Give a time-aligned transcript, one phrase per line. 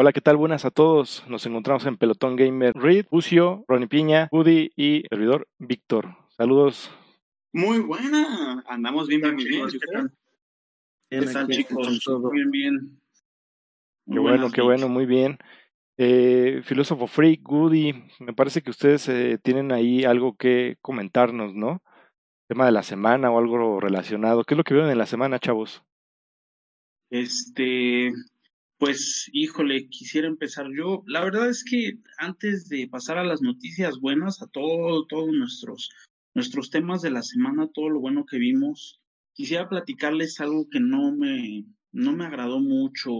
[0.00, 0.36] Hola, ¿qué tal?
[0.36, 1.24] Buenas a todos.
[1.26, 6.16] Nos encontramos en Pelotón Gamer Reed, Lucio, Ronnie Piña, Woody y servidor Víctor.
[6.28, 6.88] Saludos.
[7.52, 8.62] Muy buena.
[8.68, 9.66] Andamos bien, bien, bien.
[11.10, 12.00] ¿Qué tal, chicos?
[12.30, 13.00] Bien, bien.
[14.08, 15.36] qué bueno, qué bueno, muy bien.
[15.96, 21.82] Eh, filósofo Freak, Woody, me parece que ustedes eh, tienen ahí algo que comentarnos, ¿no?
[22.46, 24.44] Tema de la semana o algo relacionado.
[24.44, 25.82] ¿Qué es lo que vieron en la semana, chavos?
[27.10, 28.12] Este,
[28.78, 31.02] pues, híjole, quisiera empezar yo.
[31.06, 35.90] La verdad es que antes de pasar a las noticias buenas, a todo, todos nuestros,
[36.34, 39.00] nuestros temas de la semana, todo lo bueno que vimos,
[39.32, 43.12] quisiera platicarles algo que no me, no me agradó mucho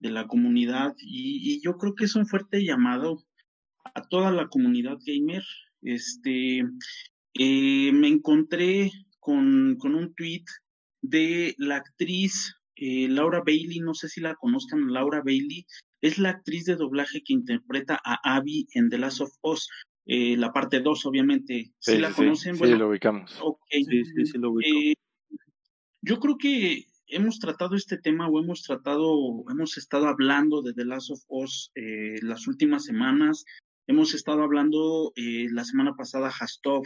[0.00, 3.24] de la comunidad y, yo creo que es un fuerte llamado
[3.94, 5.44] a toda la comunidad gamer.
[5.82, 6.62] Este,
[7.34, 10.44] eh, me encontré con, con un tweet
[11.00, 15.66] de la actriz eh, Laura Bailey, no sé si la conozcan, Laura Bailey,
[16.00, 19.68] es la actriz de doblaje que interpreta a Abby en The Last of Us,
[20.06, 21.72] eh, la parte 2, obviamente.
[21.78, 22.56] ¿Sí, la conocen?
[22.56, 23.38] Sí, lo ubicamos.
[23.70, 24.94] Sí, sí, sí, lo eh,
[26.00, 30.86] yo creo que hemos tratado este tema o hemos tratado, hemos estado hablando de The
[30.86, 31.70] Last of Us
[32.22, 33.44] las últimas semanas.
[33.86, 36.84] Hemos estado hablando la semana pasada, Hastov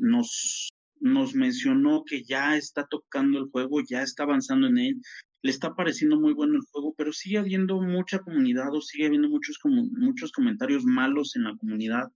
[0.00, 0.68] nos
[1.00, 5.02] nos mencionó que ya está tocando el juego, ya está avanzando en él,
[5.42, 9.28] le está pareciendo muy bueno el juego, pero sigue habiendo mucha comunidad o sigue habiendo
[9.28, 12.12] muchos, muchos comentarios malos en la comunidad,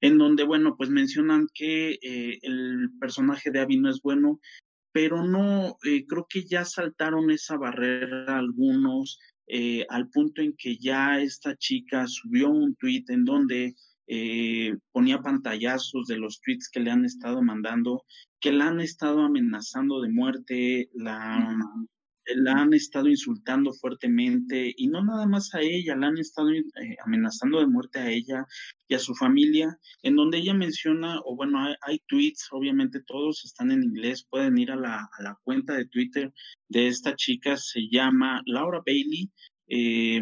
[0.00, 4.40] en donde, bueno, pues mencionan que eh, el personaje de Abby no es bueno,
[4.92, 10.76] pero no, eh, creo que ya saltaron esa barrera algunos, eh, al punto en que
[10.76, 13.74] ya esta chica subió un tweet en donde
[14.12, 18.02] eh, ponía pantallazos de los tweets que le han estado mandando,
[18.40, 21.56] que la han estado amenazando de muerte, la,
[22.34, 26.64] la han estado insultando fuertemente y no nada más a ella, la han estado eh,
[27.06, 28.44] amenazando de muerte a ella
[28.88, 33.70] y a su familia, en donde ella menciona, o bueno, hay, tweets, obviamente todos están
[33.70, 36.32] en inglés, pueden ir a la, a la cuenta de Twitter
[36.68, 39.30] de esta chica, se llama Laura Bailey.
[39.68, 40.20] Eh,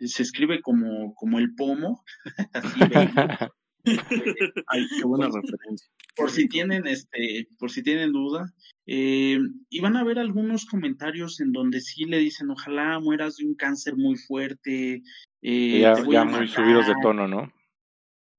[0.00, 2.04] se escribe como, como el pomo.
[4.66, 5.88] Ay, qué buena referencia.
[6.16, 8.52] Por si tienen, este, por si tienen duda.
[8.86, 13.46] Eh, y van a ver algunos comentarios en donde sí le dicen, ojalá mueras de
[13.46, 15.02] un cáncer muy fuerte.
[15.42, 17.52] Eh, ya, muy subidos de tono, ¿no?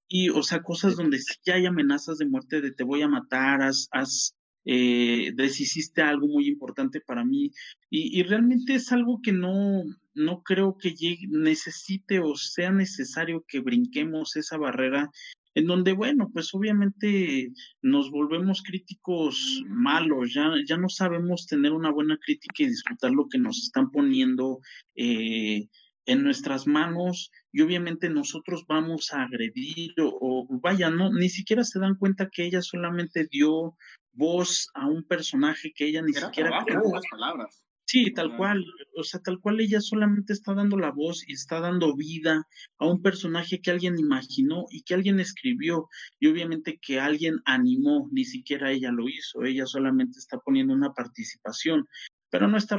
[0.09, 3.61] Y, o sea, cosas donde sí hay amenazas de muerte, de te voy a matar,
[3.61, 4.35] has, has
[4.65, 7.51] eh, deshiciste algo muy importante para mí.
[7.89, 9.83] Y, y realmente es algo que no,
[10.17, 15.09] no creo que llegue, necesite o sea necesario que brinquemos esa barrera
[15.57, 17.51] en donde, bueno, pues obviamente
[17.81, 23.27] nos volvemos críticos malos, ya, ya no sabemos tener una buena crítica y disfrutar lo
[23.27, 24.59] que nos están poniendo
[24.95, 25.67] eh,
[26.05, 31.79] en nuestras manos y obviamente nosotros vamos a agredir o, vaya, no, ni siquiera se
[31.79, 33.75] dan cuenta que ella solamente dio
[34.13, 36.51] voz a un personaje que ella ni siquiera...
[37.09, 37.63] palabras.
[37.89, 38.65] Sí, tal cual,
[38.97, 42.45] o sea, tal cual ella solamente está dando la voz y está dando vida
[42.79, 45.87] a un personaje que alguien imaginó y que alguien escribió
[46.19, 50.91] y obviamente que alguien animó, ni siquiera ella lo hizo, ella solamente está poniendo una
[50.91, 51.87] participación,
[52.29, 52.75] pero no está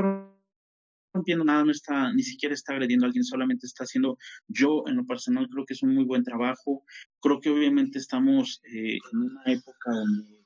[1.14, 4.96] rompiendo nada, no está, ni siquiera está agrediendo a alguien, solamente está haciendo, yo en
[4.96, 6.84] lo personal creo que es un muy buen trabajo,
[7.22, 10.37] creo que obviamente estamos eh, en una época donde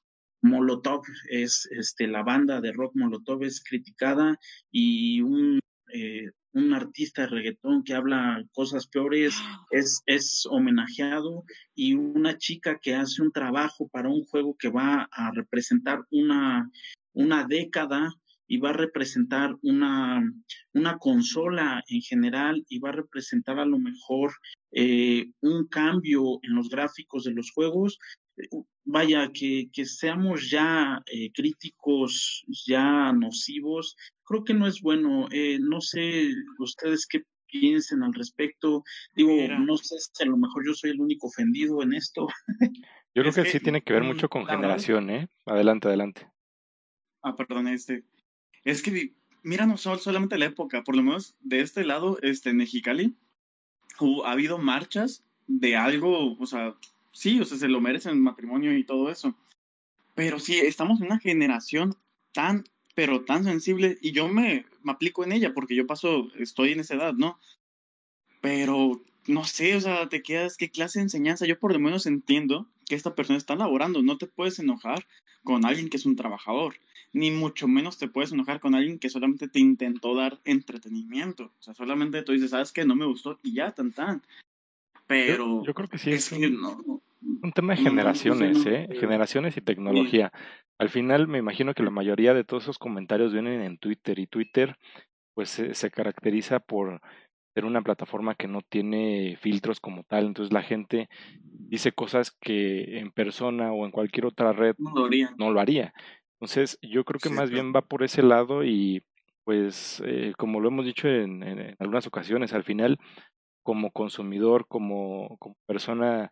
[0.42, 4.38] Molotov es este, la banda de rock Molotov es criticada
[4.70, 5.60] y un,
[5.92, 9.34] eh, un artista de reggaetón que habla cosas peores
[9.70, 11.44] es, es homenajeado
[11.75, 16.69] y una chica que hace un trabajo para un juego que va a representar una,
[17.14, 18.12] una década
[18.52, 20.22] y va a representar una,
[20.75, 24.32] una consola en general y va a representar a lo mejor
[24.72, 27.98] eh, un cambio en los gráficos de los juegos,
[28.84, 35.28] vaya, que, que seamos ya eh, críticos, ya nocivos, creo que no es bueno.
[35.31, 38.82] Eh, no sé ustedes qué piensen al respecto.
[39.14, 42.26] Digo, no sé si a lo mejor yo soy el único ofendido en esto.
[43.14, 45.28] Yo creo que, sí tiene que ver mucho con generación, ¿eh?
[45.44, 46.31] Adelante, adelante.
[47.23, 48.05] Ah, perdón, este.
[48.64, 52.56] Es que, mira, no solamente la época, por lo menos de este lado, este, en
[52.56, 53.14] Mexicali,
[54.25, 56.75] ha habido marchas de algo, o sea,
[57.12, 59.37] sí, o sea, se lo merecen el matrimonio y todo eso.
[60.14, 61.97] Pero sí, estamos en una generación
[62.32, 62.64] tan,
[62.94, 66.81] pero tan sensible y yo me, me aplico en ella porque yo paso, estoy en
[66.81, 67.38] esa edad, ¿no?
[68.41, 71.47] Pero no sé, o sea, te quedas, ¿qué clase de enseñanza?
[71.47, 75.06] Yo por lo menos entiendo que esta persona está laborando, no te puedes enojar
[75.44, 76.76] con alguien que es un trabajador.
[77.14, 81.53] ni mucho menos te puedes enojar con alguien que solamente te intentó dar entretenimiento.
[81.59, 82.87] O sea, solamente tú dices, ¿sabes qué?
[82.87, 84.23] No me gustó y ya, tan tan.
[85.12, 88.88] Pero yo, creo que sí es, un, tema de generaciones, ¿eh?
[88.99, 90.32] Generaciones y tecnología.
[90.79, 94.26] Al final me imagino que la mayoría de todos esos comentarios vienen en Twitter y
[94.26, 94.76] Twitter
[95.35, 97.00] pues se caracteriza por
[97.55, 101.09] ser una plataforma que no tiene filtros como tal, entonces la gente
[101.43, 105.35] dice cosas que en persona o en cualquier otra red no lo haría.
[105.38, 105.93] No lo haría.
[106.41, 109.05] Entonces yo creo que más bien va por ese lado y
[109.44, 112.99] pues eh, como lo hemos dicho en, en, algunas ocasiones, al final
[113.62, 116.31] como consumidor, como, como persona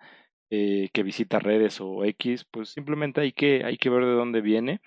[0.50, 4.40] eh, que visita redes o X, pues simplemente hay que, hay que ver de dónde
[4.40, 4.80] viene.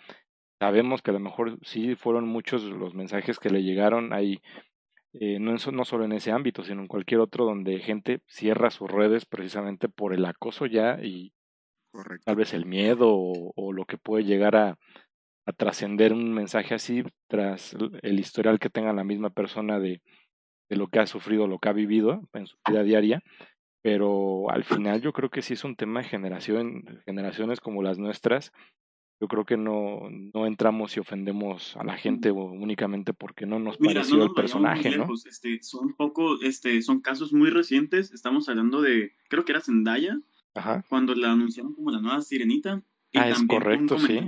[0.59, 4.41] Sabemos que a lo mejor sí fueron muchos los mensajes que le llegaron, hay
[5.13, 8.89] eh, no, no solo en ese ámbito, sino en cualquier otro donde gente cierra sus
[8.89, 11.33] redes precisamente por el acoso ya y
[12.25, 14.79] tal vez el miedo o, lo que puede llegar a,
[15.45, 20.01] a trascender un mensaje así tras el historial que tenga la misma persona de,
[20.73, 23.23] de lo que ha sufrido, lo que ha vivido en su vida diaria.
[23.81, 27.99] Pero al final yo creo que sí es un tema de generación, generaciones como las
[27.99, 28.51] nuestras,
[29.21, 33.77] yo creo que no, no entramos y ofendemos a la gente únicamente porque no nos
[33.77, 35.07] pareció el personaje, ¿no?
[35.13, 38.11] Este, son poco, este, son casos muy recientes.
[38.11, 40.19] Estamos hablando de, creo que era Zendaya,
[40.55, 40.83] Ajá.
[40.89, 42.83] cuando la anunciaron como la nueva sirenita.
[43.15, 44.19] ah, es correcto, sí.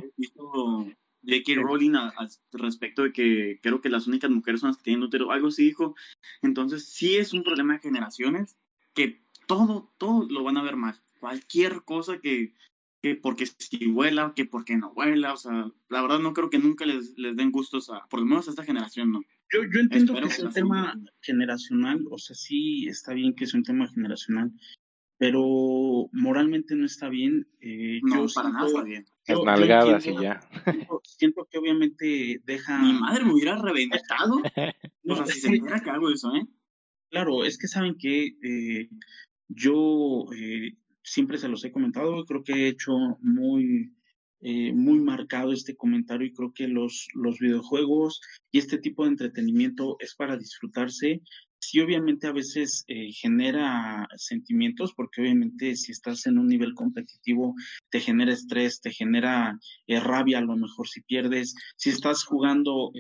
[1.27, 1.61] J.K.
[1.61, 5.31] Rowling al respecto de que creo que las únicas mujeres son las que tienen útero,
[5.31, 5.95] algo así dijo.
[6.41, 8.57] Entonces, sí es un problema de generaciones
[8.93, 11.01] que todo, todo lo van a ver mal.
[11.19, 12.53] Cualquier cosa que,
[13.01, 16.59] que porque si vuela, que porque no vuela, o sea, la verdad no creo que
[16.59, 19.21] nunca les, les den gustos a, por lo menos a esta generación, ¿no?
[19.51, 23.53] Yo, yo entiendo que es un tema generacional, o sea, sí está bien que es
[23.53, 24.51] un tema generacional,
[25.17, 27.47] pero moralmente no está bien.
[27.61, 29.05] Eh, no, para nada está bien.
[29.27, 30.39] Las nalgadas y ya.
[31.03, 32.79] Siento, que obviamente deja...
[32.81, 34.41] Mi madre me hubiera reventado.
[35.03, 36.45] no, o sea, si se me que hago eso, ¿eh?
[37.09, 38.89] Claro, es que saben que eh,
[39.47, 42.91] yo eh, siempre se los he comentado, creo que he hecho
[43.21, 43.93] muy,
[44.41, 48.21] eh, muy marcado este comentario y creo que los, los videojuegos
[48.51, 51.21] y este tipo de entretenimiento es para disfrutarse.
[51.67, 57.55] Sí, obviamente a veces eh, genera sentimientos, porque obviamente si estás en un nivel competitivo
[57.89, 59.57] te genera estrés, te genera
[59.87, 61.55] eh, rabia a lo mejor si pierdes.
[61.75, 62.91] Si estás jugando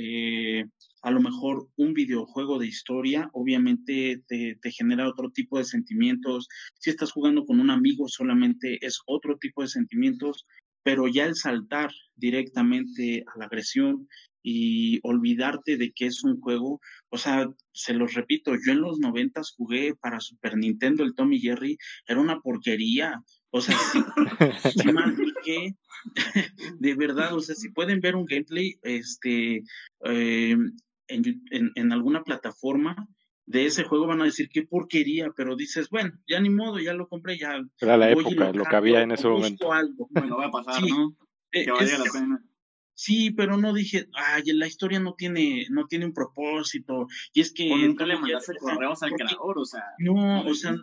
[1.03, 6.47] a lo mejor un videojuego de historia, obviamente te, te, genera otro tipo de sentimientos.
[6.79, 10.47] Si estás jugando con un amigo, solamente es otro tipo de sentimientos,
[10.81, 14.07] pero ya el saltar directamente a la agresión
[14.47, 18.99] y olvidarte de que es un juego, o sea, se los repito, yo en los
[18.99, 24.03] noventas jugué para Super Nintendo el Tommy Jerry, era una porquería, o sea, si,
[26.79, 29.63] de verdad, o sea, si pueden ver un gameplay, este,
[30.03, 30.55] eh,
[31.07, 31.41] en,
[31.75, 33.07] en, alguna plataforma
[33.47, 36.93] de ese juego van a decir qué porquería, pero dices, bueno, ya ni modo, ya
[36.93, 37.59] lo compré, ya.
[37.81, 39.73] Era la época, lo, que había en ese momento.
[39.73, 40.07] Algo.
[40.13, 41.15] Lo voy a pasar, ¿no?
[41.51, 42.43] Eh, que valga la pena.
[42.95, 47.07] Sí, pero no dije, ay, la historia no tiene, no tiene un propósito.
[47.33, 47.69] Y es que.
[47.69, 49.83] nunca le mandaste correos al creador, o sea.
[49.99, 50.75] No, o sea,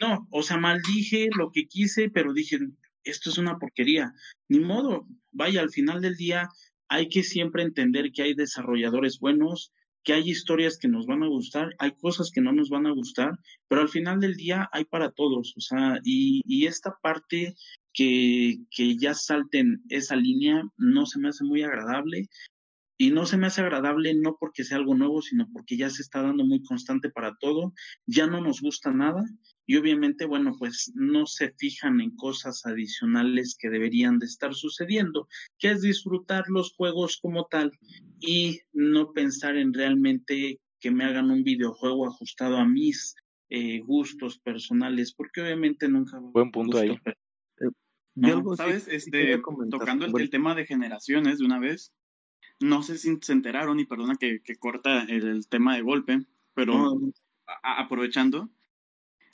[0.00, 2.58] no, o sea, maldije lo que quise, pero dije,
[3.02, 4.12] esto es una porquería.
[4.48, 6.48] Ni modo, vaya, al final del día,
[6.88, 9.72] hay que siempre entender que hay desarrolladores buenos,
[10.04, 12.92] que hay historias que nos van a gustar, hay cosas que no nos van a
[12.92, 13.32] gustar,
[13.66, 17.56] pero al final del día hay para todos, o sea, y, y esta parte
[17.96, 22.28] que, que ya salten esa línea no se me hace muy agradable.
[22.98, 26.00] Y no se me hace agradable no porque sea algo nuevo, sino porque ya se
[26.00, 27.74] está dando muy constante para todo,
[28.06, 29.22] ya no nos gusta nada
[29.66, 35.28] y obviamente, bueno, pues no se fijan en cosas adicionales que deberían de estar sucediendo,
[35.58, 37.72] que es disfrutar los juegos como tal
[38.20, 43.14] y no pensar en realmente que me hagan un videojuego ajustado a mis
[43.50, 46.18] eh, gustos personales, porque obviamente nunca...
[46.20, 46.96] Buen punto ahí.
[48.16, 48.88] No, ¿Sabes?
[48.88, 49.38] este,
[49.70, 51.92] tocando el, tema de generaciones de una vez,
[52.58, 56.98] no sé si se enteraron, y perdona que, que corta el, tema de golpe, pero
[57.62, 58.50] aprovechando,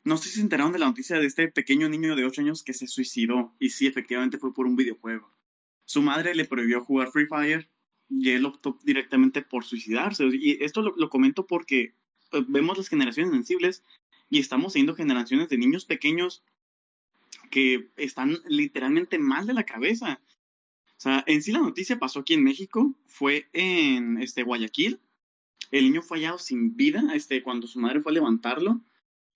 [0.04, 2.64] no sé si se enteraron de la noticia de este pequeño niño de 8 años
[2.64, 5.32] que se suicidó y sí, efectivamente fue por un videojuego.
[5.84, 7.70] Su madre le prohibió jugar Free Fire
[8.08, 10.26] y él optó directamente por suicidarse.
[10.32, 11.94] Y esto lo, comento porque
[12.32, 13.84] eh, vemos las generaciones sensibles
[14.28, 16.42] y estamos viendo generaciones de niños pequeños
[17.52, 20.21] que están literalmente mal de la cabeza.
[20.97, 24.99] O sea, en sí la noticia pasó aquí en México, fue en este, Guayaquil.
[25.71, 28.80] El niño fue hallado sin vida este, cuando su madre fue a levantarlo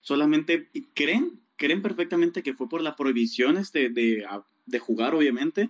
[0.01, 4.25] solamente creen, creen perfectamente que fue por la prohibición este, de,
[4.79, 5.69] jugar, obviamente,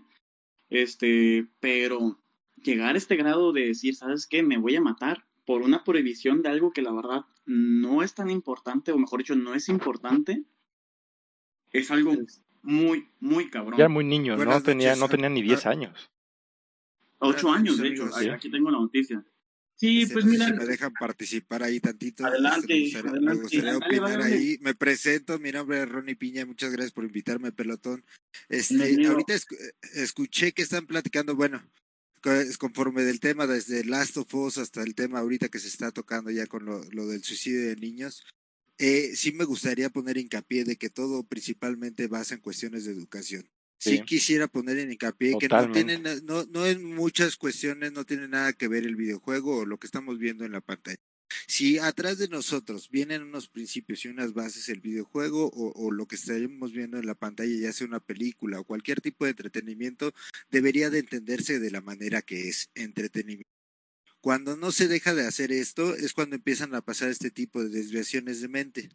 [0.69, 2.19] este, pero
[2.63, 4.43] llegar a este grado de decir, ¿sabes qué?
[4.43, 8.29] Me voy a matar por una prohibición de algo que la verdad no es tan
[8.29, 10.43] importante, o mejor dicho, no es importante,
[11.79, 12.15] es algo
[12.63, 13.77] muy, muy cabrón.
[13.79, 16.09] Ya muy niño, no tenía, no tenía ni 10 años.
[17.19, 19.23] Ocho años, de hecho, aquí tengo la noticia.
[19.75, 20.47] Sí, pues mira.
[20.47, 22.25] Si me dejan participar ahí tantito.
[22.25, 23.35] Adelante, me gustaría, adelante.
[23.35, 24.35] Me gustaría Dale, opinar dale.
[24.35, 24.57] ahí.
[24.61, 28.03] Me presento, mi nombre es Ronnie Piña, muchas gracias por invitarme, pelotón.
[28.49, 29.55] Este, ahorita esc-
[29.93, 31.63] escuché que están platicando, bueno,
[32.57, 36.31] conforme del tema, desde Last of Us hasta el tema ahorita que se está tocando
[36.31, 38.23] ya con lo, lo del suicidio de niños.
[38.79, 43.49] Eh, sí me gustaría poner hincapié de que todo principalmente basa en cuestiones de educación.
[43.79, 44.01] Sí, Sí.
[44.03, 48.53] quisiera poner en hincapié que no tienen, no, no en muchas cuestiones no tiene nada
[48.53, 50.97] que ver el videojuego o lo que estamos viendo en la pantalla.
[51.47, 56.07] Si atrás de nosotros vienen unos principios y unas bases el videojuego o, o lo
[56.07, 60.13] que estaremos viendo en la pantalla, ya sea una película o cualquier tipo de entretenimiento,
[60.49, 63.56] debería de entenderse de la manera que es entretenimiento.
[64.27, 67.69] Cuando no se deja de hacer esto es cuando empiezan a pasar este tipo de
[67.69, 68.89] desviaciones de mente.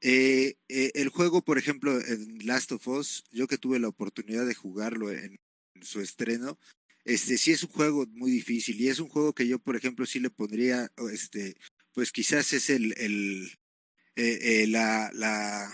[0.00, 4.46] Eh, eh, el juego, por ejemplo, en Last of Us, yo que tuve la oportunidad
[4.46, 5.38] de jugarlo en,
[5.74, 6.58] en su estreno,
[7.04, 10.06] este sí es un juego muy difícil y es un juego que yo, por ejemplo,
[10.06, 11.54] sí le pondría, este,
[11.92, 13.52] pues quizás es el, el
[14.14, 15.72] eh, eh, la, la,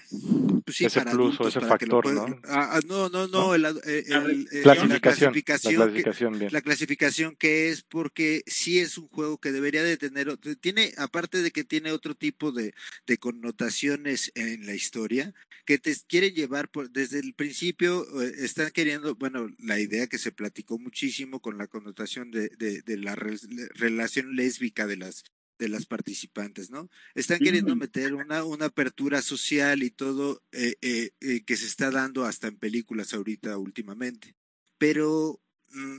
[0.65, 2.41] pues sí, Ese para plus o ese para que lo factor, puedan- ¿no?
[2.45, 3.55] Ah, ah, no, no, no, ¿No?
[3.55, 6.53] el, eh, el- eh, Clasificación, la clasificación, la que- clasificación, bien.
[6.53, 11.43] la clasificación que es porque sí es un juego que debería de tener tiene aparte
[11.43, 12.75] de que tiene otro tipo de,
[13.07, 19.15] de connotaciones en la historia que te quieren llevar por, desde el principio están queriendo
[19.17, 23.37] bueno la idea que se platicó muchísimo con la connotación de, de, de la re-
[23.75, 25.25] relación lésbica de las
[25.59, 26.89] de las participantes, ¿no?
[27.15, 31.91] Están queriendo meter una, una apertura social y todo eh, eh, eh, que se está
[31.91, 34.37] dando hasta en películas ahorita últimamente.
[34.79, 35.99] Pero mm,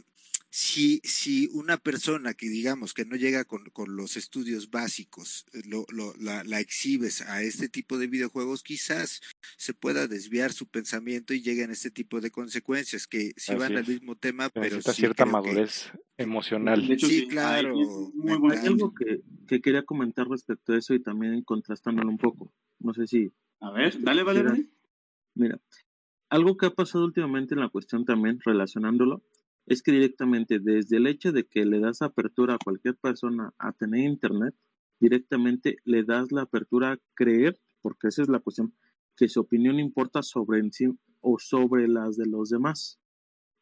[0.52, 5.62] si, si una persona que digamos que no llega con, con los estudios básicos, eh,
[5.66, 9.22] lo, lo, la, la exhibes a este tipo de videojuegos, quizás
[9.58, 13.60] se pueda desviar su pensamiento y lleguen a este tipo de consecuencias que si Así
[13.60, 16.88] van al mismo tema, pero Necesita sí cierta que- madurez emocional.
[16.88, 17.76] De hecho, Sí, sí, claro,
[18.14, 18.62] muy bueno.
[18.64, 22.52] Algo que, que quería comentar respecto a eso y también contrastándolo un poco.
[22.80, 24.68] No sé si, A ver, dale, vale,
[25.36, 25.60] mira,
[26.30, 29.22] algo que ha pasado últimamente en la cuestión también, relacionándolo,
[29.66, 33.72] es que directamente desde el hecho de que le das apertura a cualquier persona a
[33.74, 34.56] tener internet,
[35.00, 38.74] directamente le das la apertura a creer, porque esa es la cuestión,
[39.16, 40.88] que su opinión importa sobre en sí
[41.22, 43.00] o sobre las de los demás.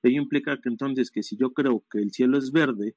[0.03, 2.95] Ello implica que entonces que si yo creo que el cielo es verde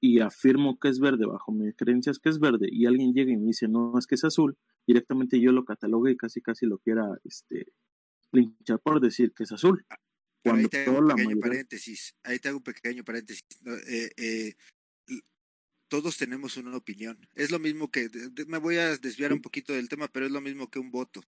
[0.00, 3.36] y afirmo que es verde bajo mis creencias que es verde y alguien llega y
[3.36, 6.78] me dice no es que es azul, directamente yo lo catalogo y casi casi lo
[6.78, 7.72] quiera este
[8.32, 9.84] linchar por decir que es azul.
[10.42, 12.14] Pero ahí te hago un pequeño mayoría- paréntesis.
[12.22, 13.44] Ahí te hago un pequeño paréntesis.
[13.60, 14.54] No, eh, eh,
[15.88, 17.18] todos tenemos una opinión.
[17.34, 18.08] Es lo mismo que,
[18.46, 21.22] me voy a desviar un poquito del tema, pero es lo mismo que un voto.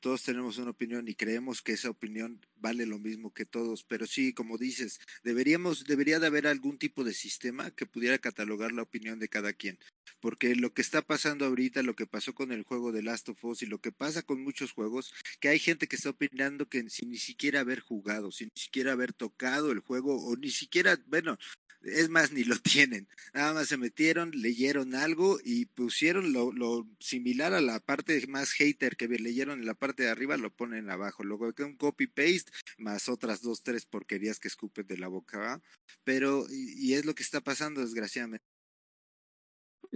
[0.00, 3.82] Todos tenemos una opinión y creemos que esa opinión vale lo mismo que todos.
[3.84, 8.72] Pero sí, como dices, deberíamos, debería de haber algún tipo de sistema que pudiera catalogar
[8.72, 9.78] la opinión de cada quien.
[10.20, 13.44] Porque lo que está pasando ahorita, lo que pasó con el juego de Last of
[13.44, 16.88] Us y lo que pasa con muchos juegos, que hay gente que está opinando que
[16.90, 20.98] sin ni siquiera haber jugado, sin ni siquiera haber tocado el juego o ni siquiera,
[21.06, 21.38] bueno,
[21.82, 23.08] es más, ni lo tienen.
[23.32, 28.52] Nada más se metieron, leyeron algo y pusieron lo, lo similar a la parte más
[28.52, 31.24] hater que leyeron en la parte de arriba, lo ponen abajo.
[31.24, 35.60] Luego que un copy-paste más otras dos, tres porquerías que escupen de la boca.
[36.04, 38.44] Pero, y, y es lo que está pasando, desgraciadamente.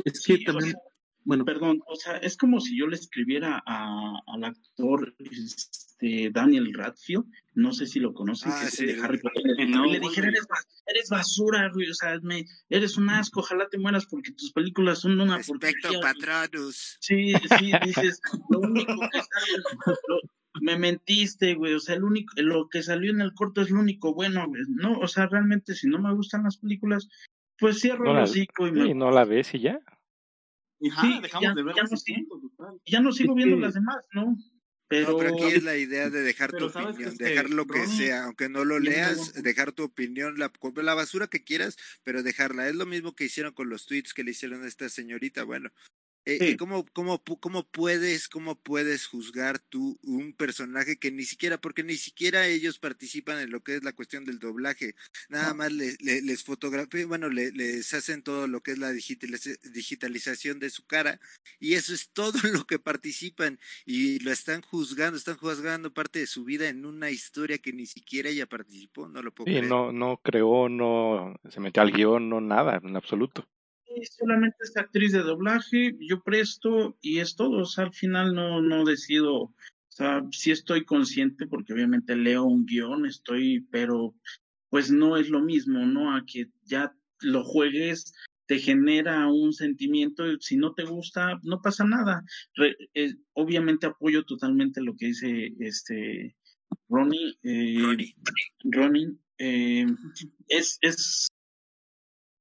[0.04, 0.80] Es que Sí, o también, sea,
[1.26, 6.72] bueno, Perdón, o sea, es como si yo le escribiera a, al actor este, Daniel
[6.74, 7.22] Radcliffe,
[7.54, 10.46] no sé si lo conocen, Ah, sí, de Harry Potter, nuevo le dijera, eres,
[10.86, 15.00] eres basura, güey, o sea, me, eres un asco, ojalá te mueras porque tus películas
[15.00, 15.98] son una Respecto porquería.
[16.00, 16.12] güey".
[16.14, 16.96] Patronus.
[17.00, 18.20] Sí, sí, dices,
[18.50, 19.62] lo único que sale,
[20.08, 20.20] lo-
[20.60, 23.80] me mentiste, güey, o sea, el único, lo que salió en el corto es lo
[23.80, 27.08] único bueno, güey, no, o sea, realmente si no me gustan las películas,
[27.58, 29.80] pues cierro No el la- hocico y me Y no la ves y ya.
[30.90, 31.82] Ajá, Sí, dejamos ya- de ver ya
[33.00, 34.26] no ya sigo viendo las demás, ¿no?
[34.26, 34.36] No,
[34.86, 38.24] Pero, pero aquí es la idea de dejar pero tu opinión, dejar lo que sea,
[38.24, 42.68] aunque no lo leas, dejar tu opinión, la, la basura que quieras, pero dejarla.
[42.68, 45.44] Es lo mismo que hicieron con los tweets que le hicieron a esta señorita.
[45.44, 45.70] Bueno,
[46.26, 51.84] Eh, ¿cómo, cómo, cómo, puedes, ¿Cómo puedes juzgar tú un personaje que ni siquiera, porque
[51.84, 54.94] ni siquiera ellos participan en lo que es la cuestión del doblaje,
[55.28, 60.70] nada más les, les, fotografían, bueno, les, hacen todo lo que es la digitalización de
[60.70, 61.20] su cara
[61.60, 66.26] y eso es todo lo que participan y lo están juzgando, están juzgando parte de
[66.26, 69.68] su vida en una historia que ni siquiera ella participó, no lo puedo sí, creer.
[69.68, 73.46] no, no creó, no se metió al guion, no nada, en absoluto
[74.02, 78.60] solamente es actriz de doblaje, yo presto y es todo, o sea, al final no,
[78.60, 79.54] no decido, o
[79.88, 84.14] sea, sí estoy consciente porque obviamente leo un guion, estoy, pero
[84.68, 86.16] pues no es lo mismo, ¿no?
[86.16, 88.12] A que ya lo juegues,
[88.46, 92.24] te genera un sentimiento, si no te gusta, no pasa nada.
[92.94, 96.36] Eh, obviamente apoyo totalmente lo que dice este
[96.88, 97.38] Ronnie.
[97.42, 98.14] Eh,
[98.64, 99.16] Ronnie.
[99.38, 99.86] Eh,
[100.48, 101.26] es, es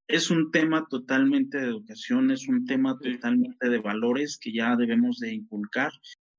[0.07, 5.19] es un tema totalmente de educación, es un tema totalmente de valores que ya debemos
[5.19, 5.91] de inculcar.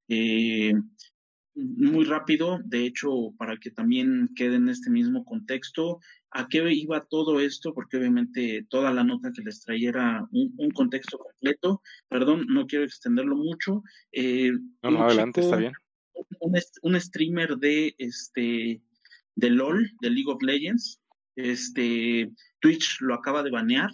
[0.09, 0.75] Eh,
[1.55, 6.01] muy rápido, de hecho, para que también quede en este mismo contexto,
[6.33, 7.73] ¿a qué iba todo esto?
[7.73, 11.81] Porque obviamente toda la nota que les traía era un, contexto completo.
[12.09, 13.83] Perdón, no quiero extenderlo mucho.
[14.11, 14.51] Eh,
[14.83, 15.73] no, adelante, está bien.
[16.41, 18.83] Un, un, streamer de este
[19.37, 21.01] de LOL, de League of Legends,
[21.37, 23.91] este, Twitch lo acaba de banear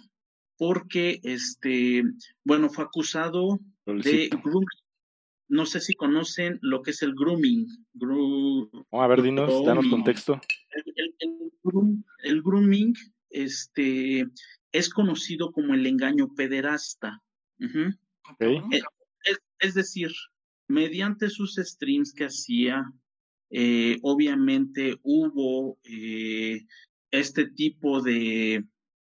[0.57, 2.03] porque, este,
[2.43, 4.67] bueno, fue acusado de grooming.
[5.47, 7.67] No sé si conocen lo que es el grooming.
[8.91, 10.39] a ver, dinos, danos contexto.
[12.23, 12.93] El, grooming
[13.31, 14.27] este,
[14.71, 17.21] es conocido como el engaño pederasta.
[18.39, 18.81] Eh,
[19.59, 20.11] es, decir,
[20.67, 22.85] mediante sus streams que hacía,
[23.49, 26.65] eh, obviamente hubo eh,
[27.11, 28.65] este tipo de,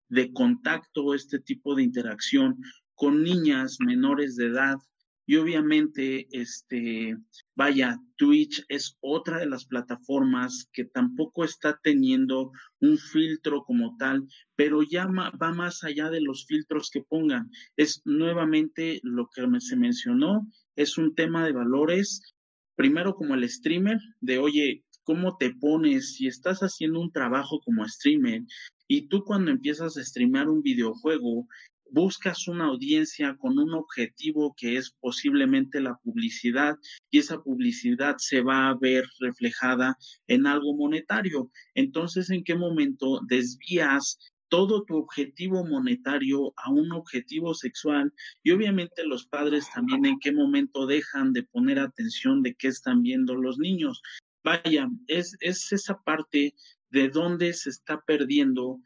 [0.10, 2.58] de contacto, este tipo de interacción
[2.96, 4.78] con niñas menores de edad.
[5.26, 7.16] Y obviamente, este,
[7.56, 14.28] vaya, Twitch es otra de las plataformas que tampoco está teniendo un filtro como tal,
[14.56, 17.50] pero ya va más allá de los filtros que pongan.
[17.78, 22.36] Es nuevamente lo que se mencionó, es un tema de valores,
[22.76, 27.86] primero como el streamer, de oye, cómo te pones, si estás haciendo un trabajo como
[27.86, 28.44] streamer
[28.88, 31.50] y tú cuando empiezas a streamear un videojuego,
[31.90, 36.78] buscas una audiencia con un objetivo que es posiblemente la publicidad
[37.10, 41.52] y esa publicidad se va a ver reflejada en algo monetario.
[41.76, 49.04] Entonces, ¿en qué momento desvías todo tu objetivo monetario a un objetivo sexual y obviamente
[49.04, 53.58] los padres también en qué momento dejan de poner atención de qué están viendo los
[53.58, 54.02] niños
[54.44, 56.54] vaya, es, es esa parte
[56.90, 58.80] de dónde se está perdiendo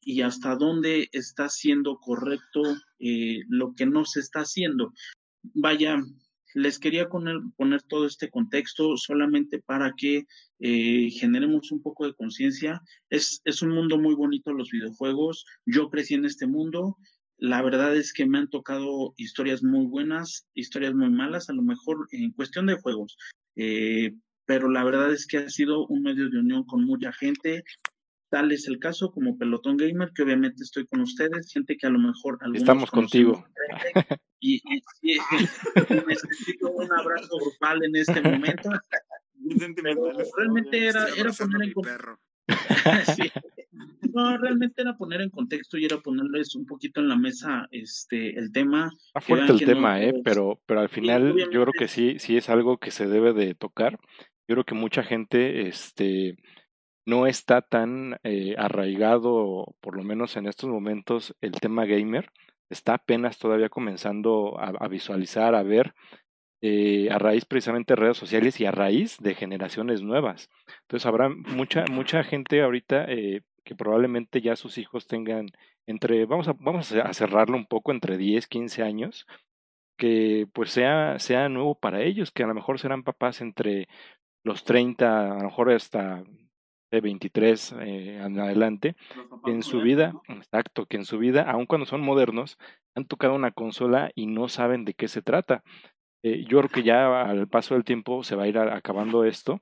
[0.00, 2.62] y hasta dónde está siendo correcto
[2.98, 4.92] eh, lo que no se está haciendo.
[5.54, 6.00] Vaya,
[6.54, 10.26] les quería poner, poner todo este contexto solamente para que
[10.60, 12.80] eh, generemos un poco de conciencia.
[13.10, 15.44] Es, es un mundo muy bonito los videojuegos.
[15.66, 16.96] Yo crecí en este mundo.
[17.36, 21.62] La verdad es que me han tocado historias muy buenas, historias muy malas, a lo
[21.62, 23.16] mejor en cuestión de juegos.
[23.56, 24.12] Eh,
[24.48, 27.64] pero la verdad es que ha sido un medio de unión con mucha gente.
[28.30, 31.90] Tal es el caso como Pelotón Gamer, que obviamente estoy con ustedes, gente que a
[31.90, 32.38] lo mejor...
[32.54, 33.44] Estamos contigo.
[34.40, 34.62] Y,
[35.02, 38.70] necesito un abrazo grupal en este momento.
[40.36, 42.18] realmente era, era poner en contexto.
[44.14, 48.38] No, realmente era poner en contexto y era ponerles un poquito en la mesa este
[48.38, 48.90] el tema.
[49.06, 52.48] Está fuerte el tema, eh, pero, pero al final yo creo que sí, sí es
[52.48, 53.98] algo que se debe de tocar
[54.48, 56.38] yo creo que mucha gente este,
[57.06, 62.30] no está tan eh, arraigado, por lo menos en estos momentos, el tema gamer.
[62.70, 65.94] Está apenas todavía comenzando a, visualizar, a ver,
[66.62, 70.50] eh, a raíz precisamente de redes sociales y a raíz de generaciones nuevas.
[70.82, 75.46] Entonces habrá mucha, mucha gente ahorita eh, que probablemente ya sus hijos tengan
[75.86, 79.26] entre, vamos a, vamos a cerrarlo un poco, entre 10, 15 años,
[79.98, 83.88] que pues sea, sea nuevo para ellos, que a lo mejor serán papás entre
[84.44, 86.22] los 30, a lo mejor hasta
[86.90, 88.96] de 23 eh, en adelante,
[89.44, 92.58] que en su vida, exacto, que en su vida, aun cuando son modernos,
[92.94, 95.62] han tocado una consola y no saben de qué se trata.
[96.22, 99.60] Eh, yo creo que ya al paso del tiempo se va a ir acabando esto,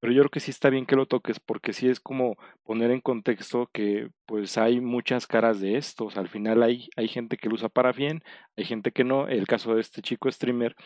[0.00, 2.92] pero yo creo que sí está bien que lo toques porque sí es como poner
[2.92, 6.16] en contexto que pues hay muchas caras de estos.
[6.16, 8.22] Al final hay, hay gente que lo usa para bien,
[8.56, 9.26] hay gente que no.
[9.26, 10.76] El caso de este chico streamer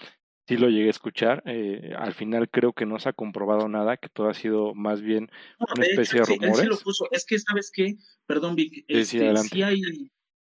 [0.52, 1.42] sí lo llegué a escuchar.
[1.46, 5.00] Eh, al final creo que no se ha comprobado nada, que todo ha sido más
[5.00, 6.66] bien una especie de rumores.
[6.66, 7.06] lo puso.
[7.10, 7.96] Es que, ¿sabes qué?
[8.26, 8.84] Perdón, Vic.
[8.88, 9.80] Este, sí, hay,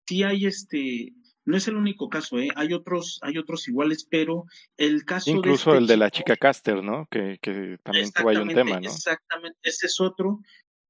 [0.07, 1.13] sí hay este
[1.45, 2.49] No es el único caso, ¿eh?
[2.55, 4.45] Hay otros, hay otros iguales, pero
[4.77, 7.07] el caso Incluso de este el de la chica Caster, ¿no?
[7.09, 8.89] Que, que también tuvo ahí un tema, ¿no?
[8.89, 10.39] Exactamente, ese es otro.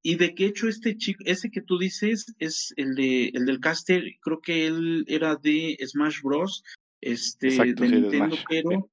[0.03, 3.59] Y de que hecho este chico, ese que tú dices es el de el del
[3.59, 6.63] Caster, creo que él era de Smash Bros.
[7.01, 8.89] Este de Nintendo, pero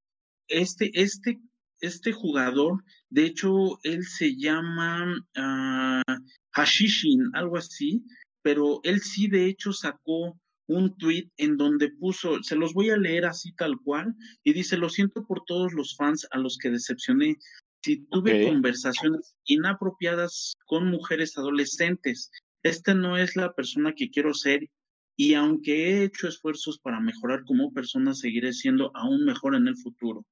[0.53, 1.39] este, este,
[1.81, 5.05] este jugador, de hecho, él se llama
[5.37, 6.13] uh,
[6.51, 8.03] Hashishin, algo así,
[8.41, 12.97] pero él sí de hecho sacó un tweet en donde puso, se los voy a
[12.97, 16.69] leer así tal cual, y dice, lo siento por todos los fans a los que
[16.69, 17.37] decepcioné.
[17.83, 22.31] Si tuve conversaciones inapropiadas con mujeres adolescentes,
[22.63, 24.69] esta no es la persona que quiero ser
[25.17, 29.75] y aunque he hecho esfuerzos para mejorar como persona, seguiré siendo aún mejor en el
[29.75, 30.25] futuro.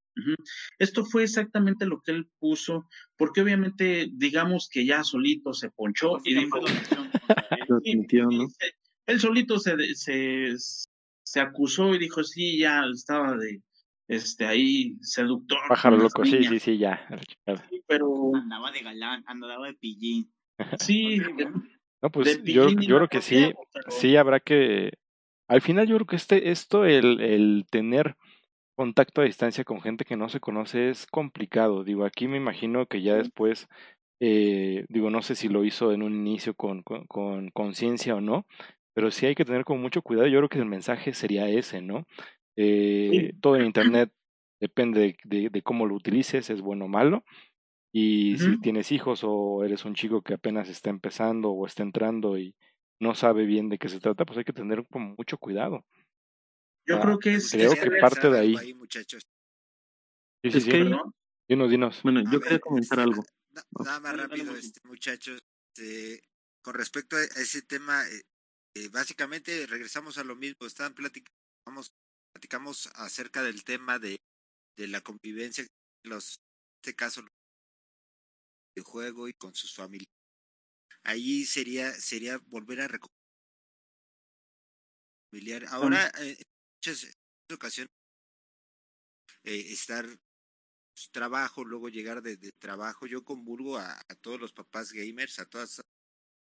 [0.78, 6.17] Esto fue exactamente lo que él puso, porque obviamente digamos que ya solito se ponchó
[6.24, 6.60] y dijo,
[9.06, 10.56] él solito se, se,
[11.24, 13.62] se acusó y dijo, sí, ya estaba de,
[14.12, 15.58] este, ahí seductor.
[15.69, 17.08] Pájaro loco, sí, sí, sí, ya.
[17.88, 18.36] pero...
[18.36, 20.30] Andaba de galán, andaba de pillín.
[20.80, 21.17] Sí,
[22.02, 23.54] no, pues yo, yo creo que sí,
[23.89, 24.97] sí habrá que...
[25.47, 28.17] Al final yo creo que este, esto, el, el tener
[28.75, 31.84] contacto a distancia con gente que no se conoce es complicado.
[31.84, 33.67] Digo, aquí me imagino que ya después,
[34.19, 36.84] eh, digo, no sé si lo hizo en un inicio con
[37.53, 38.45] conciencia con, o no,
[38.93, 40.27] pero sí hay que tener con mucho cuidado.
[40.27, 42.05] Yo creo que el mensaje sería ese, ¿no?
[42.55, 44.12] Eh, todo en Internet
[44.60, 47.23] depende de, de, cómo lo utilices, es bueno o malo.
[47.93, 52.38] Y si tienes hijos o eres un chico que apenas está empezando o está entrando
[52.38, 52.55] y
[53.01, 55.84] no sabe bien de qué se trata, pues hay que tener como mucho cuidado.
[56.86, 57.52] Yo creo que es.
[57.52, 58.74] Creo que parte de ahí.
[58.74, 59.24] muchachos.
[60.44, 60.72] Sí, sí, sí.
[60.72, 62.02] Dinos, dinos.
[62.04, 63.24] Bueno, yo quería comentar algo.
[63.80, 65.41] Nada más rápido, este, muchachos.
[65.76, 66.22] Este,
[66.63, 68.22] con respecto a ese tema, eh,
[68.76, 70.65] eh, básicamente regresamos a lo mismo.
[70.65, 71.32] Estaban platicando,
[72.34, 74.20] platicamos acerca del tema de,
[74.78, 75.65] de la convivencia,
[76.06, 77.22] los, en este caso,
[78.76, 80.08] de juego y con sus familias.
[81.04, 83.12] Ahí sería, sería volver a recuperar.
[85.70, 86.12] Ahora,
[86.82, 87.17] muchas
[87.54, 87.91] ocasiones,
[89.44, 90.06] eh, estar
[90.96, 93.06] su trabajo, luego llegar de, de trabajo.
[93.06, 95.82] Yo convulgo a, a, todos los papás gamers, a todas.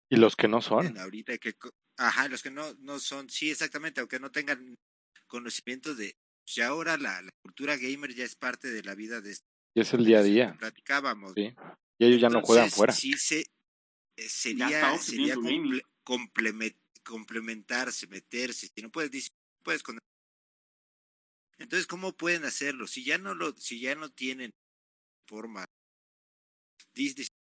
[0.10, 0.98] Y los que no son.
[0.98, 1.56] Ahorita que,
[1.98, 4.76] ajá, los que no, no son, sí, exactamente, aunque no tengan
[5.28, 9.36] conocimiento de, ya ahora la, la cultura gamer ya es parte de la vida de
[9.74, 10.56] y es el día a día.
[10.58, 11.34] Platicábamos.
[11.36, 11.54] Sí.
[12.00, 12.94] Y ellos ya no juegan fuera.
[12.94, 18.72] Sí, se, eh, sería, sería comple, complement, complementarse, meterse.
[18.74, 19.32] Si no puedes, decir,
[19.64, 20.00] puedes con...
[21.58, 22.88] Entonces, ¿cómo pueden hacerlo?
[22.88, 24.52] Si ya no lo, si ya no tienen
[25.28, 25.66] forma,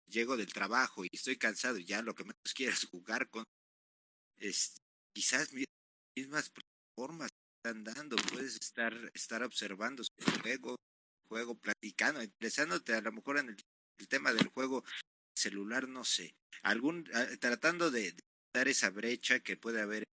[0.09, 3.45] llego del trabajo y estoy cansado y ya lo que menos quiero es jugar con,
[4.37, 4.77] es,
[5.15, 5.51] quizás
[6.17, 6.53] mismas
[6.97, 7.31] formas
[7.65, 10.11] están dando, puedes estar, estar observando su
[10.41, 10.77] juego,
[11.29, 13.57] juego, platicando, interesándote a lo mejor en el,
[13.99, 14.85] el tema del juego
[15.37, 17.05] celular, no sé, algún,
[17.41, 18.23] tratando de, de,
[18.55, 20.05] dar esa brecha que puede haber.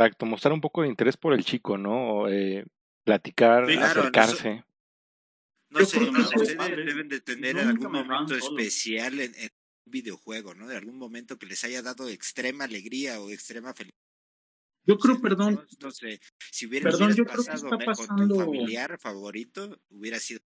[0.00, 2.28] Exacto, mostrar un poco de interés por el chico, ¿no?
[2.28, 2.64] Eh,
[3.04, 4.64] platicar, sí, claro, acercarse.
[5.68, 9.50] No, no sé, no, ustedes deben de tener en algún momento especial en, en
[9.86, 10.66] un videojuego, ¿no?
[10.66, 14.00] De algún momento que les haya dado extrema alegría o extrema felicidad
[14.86, 15.64] yo creo, perdón.
[15.80, 18.16] No sé, si hubiera perdón, yo pasado creo que está pasando...
[18.16, 20.40] con tu familiar favorito, hubiera sido.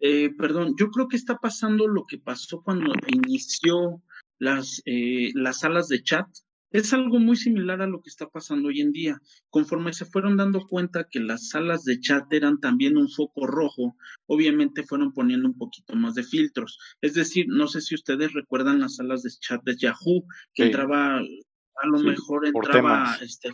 [0.00, 4.02] Eh, perdón, yo creo que está pasando lo que pasó cuando inició
[4.38, 6.26] las, eh, las salas de chat.
[6.72, 9.20] Es algo muy similar a lo que está pasando hoy en día.
[9.50, 13.96] Conforme se fueron dando cuenta que las salas de chat eran también un foco rojo,
[14.26, 16.78] obviamente fueron poniendo un poquito más de filtros.
[17.00, 20.68] Es decir, no sé si ustedes recuerdan las salas de chat de Yahoo, que sí.
[20.68, 23.50] entraba a lo sí, mejor entraba este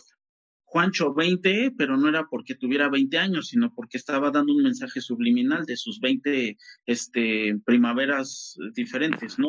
[0.70, 5.00] Juancho 20, pero no era porque tuviera 20 años, sino porque estaba dando un mensaje
[5.00, 9.48] subliminal de sus 20 este, primaveras diferentes, ¿no?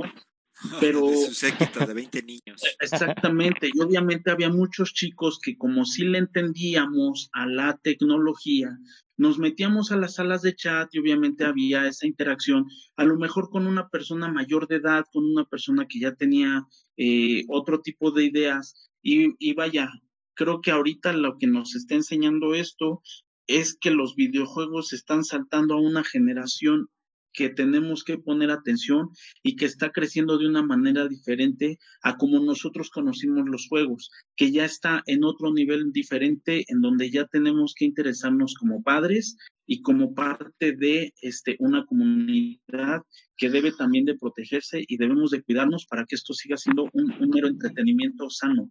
[0.80, 2.62] Pero de su séquito de 20 niños.
[2.80, 8.70] Exactamente, y obviamente había muchos chicos que como sí le entendíamos a la tecnología,
[9.18, 13.50] nos metíamos a las salas de chat y obviamente había esa interacción, a lo mejor
[13.50, 16.66] con una persona mayor de edad, con una persona que ya tenía
[16.98, 19.90] eh, otro tipo de ideas, y, y vaya,
[20.36, 23.02] creo que ahorita lo que nos está enseñando esto
[23.48, 26.90] es que los videojuegos están saltando a una generación
[27.40, 32.38] que tenemos que poner atención y que está creciendo de una manera diferente a como
[32.42, 37.74] nosotros conocimos los juegos, que ya está en otro nivel diferente en donde ya tenemos
[37.78, 43.04] que interesarnos como padres y como parte de este, una comunidad
[43.38, 47.30] que debe también de protegerse y debemos de cuidarnos para que esto siga siendo un,
[47.30, 48.70] mero entretenimiento sano.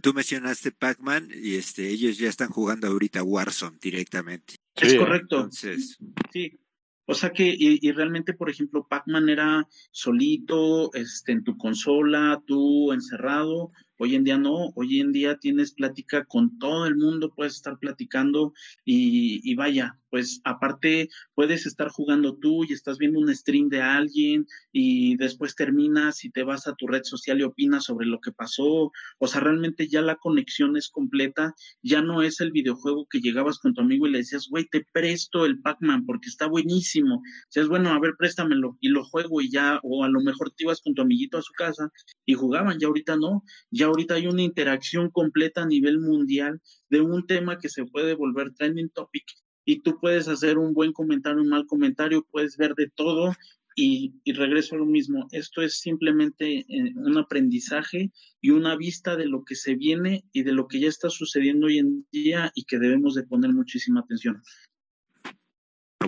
[0.00, 4.54] Tú mencionaste Pac-Man y este, ellos ya están jugando ahorita Warzone directamente.
[4.74, 5.36] es correcto.
[5.36, 5.98] Entonces...
[6.32, 6.58] Sí,
[7.06, 12.42] o sea que, y, y realmente, por ejemplo, Pac-Man era solito, este, en tu consola,
[12.46, 17.32] tú encerrado, Hoy en día no, hoy en día tienes plática con todo el mundo,
[17.34, 18.52] puedes estar platicando
[18.84, 24.46] y, vaya, pues aparte puedes estar jugando tú y estás viendo un stream de alguien
[24.70, 28.32] y después terminas y te vas a tu red social y opinas sobre lo que
[28.32, 28.92] pasó.
[29.18, 33.58] O sea, realmente ya la conexión es completa, ya no es el videojuego que llegabas
[33.58, 37.22] con tu amigo y le decías, güey, te presto el Pac-Man porque está buenísimo.
[37.54, 40.64] es bueno, a ver, préstamelo y lo juego y ya, o a lo mejor te
[40.64, 41.90] ibas con tu amiguito a su casa
[42.26, 47.00] y jugaban, ya ahorita no, ya ahorita hay una interacción completa a nivel mundial de
[47.00, 49.24] un tema que se puede volver trending topic
[49.64, 53.32] y tú puedes hacer un buen comentario, un mal comentario, puedes ver de todo
[53.74, 55.26] y, regreso a lo mismo.
[55.32, 60.44] Esto es simplemente eh, un aprendizaje y una vista de lo que se viene y
[60.44, 64.00] de lo que ya está sucediendo hoy en día y que debemos de poner muchísima
[64.00, 64.42] atención.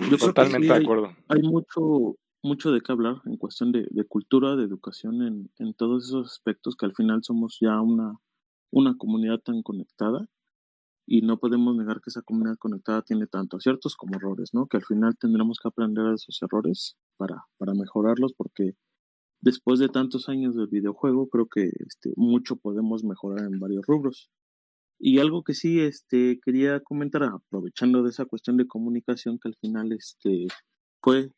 [0.09, 1.15] Yo Totalmente de acuerdo.
[1.27, 6.05] Hay mucho, mucho de qué hablar en cuestión de, cultura, de educación, en, en, todos
[6.05, 8.19] esos aspectos que al final somos ya una,
[8.71, 10.27] una comunidad tan conectada
[11.05, 14.67] y no podemos negar que esa comunidad conectada tiene tanto aciertos como errores, ¿no?
[14.67, 18.75] Que al final tendremos que aprender de esos errores para, para mejorarlos porque
[19.41, 24.29] después de tantos años del videojuego creo que este, mucho podemos mejorar en varios rubros.
[24.99, 29.55] Y algo que sí este, quería comentar, aprovechando de esa cuestión de comunicación que al
[29.55, 30.47] final este,
[31.01, 31.31] fue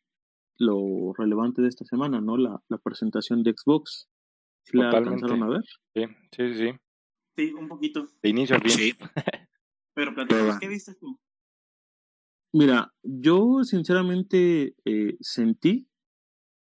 [0.62, 2.36] lo relevante de esta semana, ¿no?
[2.36, 4.08] La, la presentación de Xbox.
[4.72, 5.64] ¿La alcanzaron a ver?
[5.94, 6.04] Sí,
[6.36, 6.70] sí, sí.
[7.36, 8.08] Sí, un poquito.
[8.22, 8.94] De inicio al Sí.
[9.94, 10.14] Pero
[10.60, 11.18] ¿qué viste tú?
[12.54, 15.88] Mira, yo sinceramente eh, sentí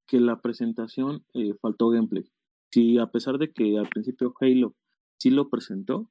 [0.06, 2.30] que la presentación eh, faltó gameplay.
[2.70, 4.76] Sí, a pesar de que al principio Halo
[5.18, 6.10] sí lo presentó,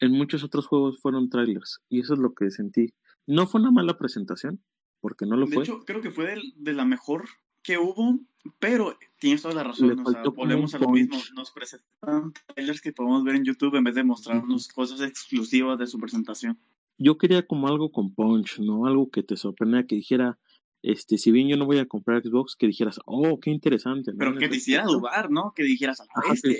[0.00, 2.94] en muchos otros juegos fueron trailers y eso es lo que sentí.
[3.26, 4.62] No fue una mala presentación,
[5.00, 5.56] porque no lo fue.
[5.56, 7.28] De hecho, creo que fue de, la mejor
[7.62, 8.18] que hubo,
[8.58, 10.00] pero tienes toda la razón.
[10.04, 11.18] O sea, volvemos a lo mismo.
[11.34, 15.86] Nos presentan trailers que podemos ver en YouTube en vez de mostrarnos cosas exclusivas de
[15.86, 16.58] su presentación.
[16.98, 18.86] Yo quería como algo con punch, ¿no?
[18.86, 20.38] Algo que te sorprendiera, que dijera,
[20.82, 24.12] este, si bien yo no voy a comprar Xbox, que dijeras, oh, qué interesante.
[24.16, 25.52] Pero que te hiciera dudar, ¿no?
[25.54, 26.58] Que dijeras, ah, este,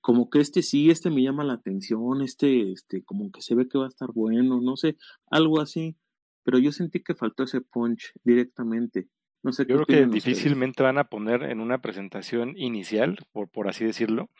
[0.00, 3.68] como que este sí, este me llama la atención, este, este, como que se ve
[3.68, 4.96] que va a estar bueno, no sé,
[5.30, 5.96] algo así
[6.44, 9.08] pero yo sentí que faltó ese punch directamente.
[9.42, 13.68] No sé yo creo que difícilmente van a poner en una presentación inicial, por, por
[13.68, 14.30] así decirlo,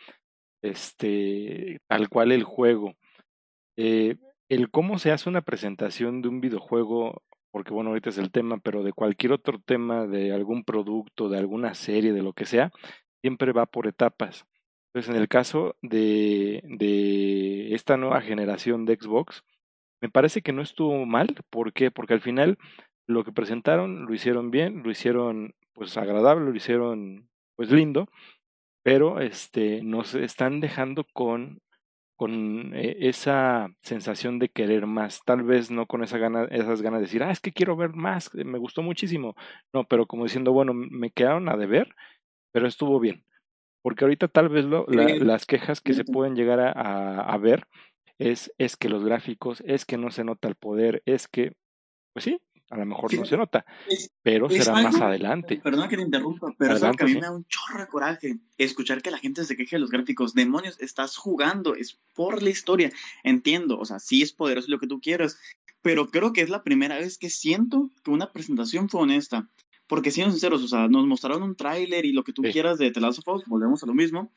[0.62, 2.95] este, tal cual el juego.
[3.77, 4.17] Eh,
[4.49, 8.59] el cómo se hace una presentación de un videojuego, porque bueno, ahorita es el tema,
[8.59, 12.73] pero de cualquier otro tema, de algún producto, de alguna serie, de lo que sea,
[13.23, 14.47] siempre va por etapas.
[14.88, 19.43] Entonces, en el caso de, de esta nueva generación de Xbox,
[20.05, 21.35] me parece que no estuvo mal.
[21.49, 21.90] ¿Por qué?
[21.90, 22.59] Porque al final
[23.07, 28.11] lo que presentaron lo hicieron bien, lo hicieron pues agradable, lo hicieron pues lindo,
[28.83, 31.62] pero este nos están dejando con
[32.17, 37.01] con eh, esa sensación de querer más, tal vez no con esa gana, esas ganas
[37.01, 39.35] de decir, ah, es que quiero ver más, eh, me gustó muchísimo,
[39.73, 41.93] no, pero como diciendo, bueno, me quedaron a deber,
[42.53, 43.25] pero estuvo bien,
[43.83, 47.67] porque ahorita tal vez lo, las quejas que se pueden llegar a, a ver
[48.18, 51.57] es, es que los gráficos, es que no se nota el poder, es que,
[52.12, 53.64] pues sí, a lo mejor no se nota,
[54.22, 55.61] pero será más adelante.
[55.62, 58.38] Perdona que te interrumpa, pero es que a mí me da un chorro de coraje
[58.59, 60.35] escuchar que la gente se queje de los gráficos.
[60.35, 62.90] Demonios, estás jugando, es por la historia.
[63.22, 65.38] Entiendo, o sea, sí es poderoso lo que tú quieras,
[65.83, 69.48] pero creo que es la primera vez que siento que una presentación fue honesta.
[69.87, 72.90] Porque siendo sinceros, o sea, nos mostraron un tráiler y lo que tú quieras de
[72.90, 74.33] The Last of Us, volvemos a lo mismo,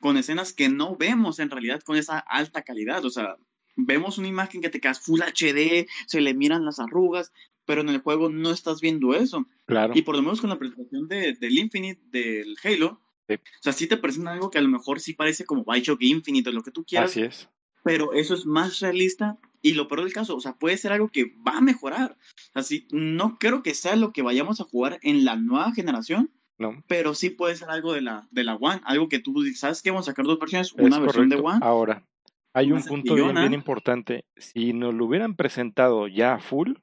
[0.00, 3.04] con escenas que no vemos en realidad con esa alta calidad.
[3.04, 3.36] O sea,
[3.76, 7.32] vemos una imagen que te quedas Full HD, se le miran las arrugas,
[7.64, 9.46] pero en el juego no estás viendo eso.
[9.66, 9.92] Claro.
[9.96, 13.86] Y por lo menos con la presentación de, del Infinite, del Halo, o sea, sí
[13.86, 16.84] te presentan algo que a lo mejor sí parece como Bioshock Infinite, lo que tú
[16.84, 17.10] quieras.
[17.10, 17.48] Así es.
[17.84, 21.08] Pero eso es más realista y lo peor del caso, o sea, puede ser algo
[21.08, 22.16] que va a mejorar.
[22.54, 26.82] Así, no creo que sea lo que vayamos a jugar en la nueva generación, no.
[26.88, 29.90] Pero sí puede ser algo de la, de la One, algo que tú sabes que
[29.90, 31.60] vamos a sacar dos versiones, una versión de One.
[31.62, 32.04] Ahora,
[32.52, 34.24] hay un punto bien, bien, importante.
[34.36, 36.74] Si nos lo hubieran presentado ya full,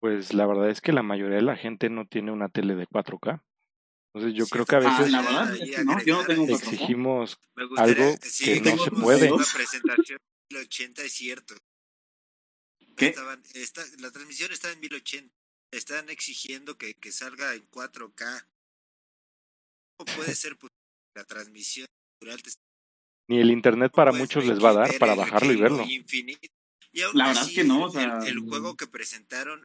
[0.00, 2.86] pues la verdad es que la mayoría de la gente no tiene una tele de
[2.86, 3.42] 4K.
[4.14, 5.12] Entonces yo creo que a veces
[6.48, 7.38] exigimos
[7.76, 9.30] algo que no se puede.
[9.54, 10.18] presentación
[10.56, 11.54] 80 es cierto.
[12.96, 13.42] estaban,
[13.98, 15.34] la transmisión está en 1080.
[15.70, 18.46] Están exigiendo que, que salga en 4K.
[19.98, 20.56] ¿Cómo puede ser
[21.16, 21.88] la transmisión
[23.28, 25.84] Ni el internet para muchos les va a dar para bajarlo y verlo.
[27.14, 27.88] la verdad es que no.
[28.24, 29.64] el, juego que presentaron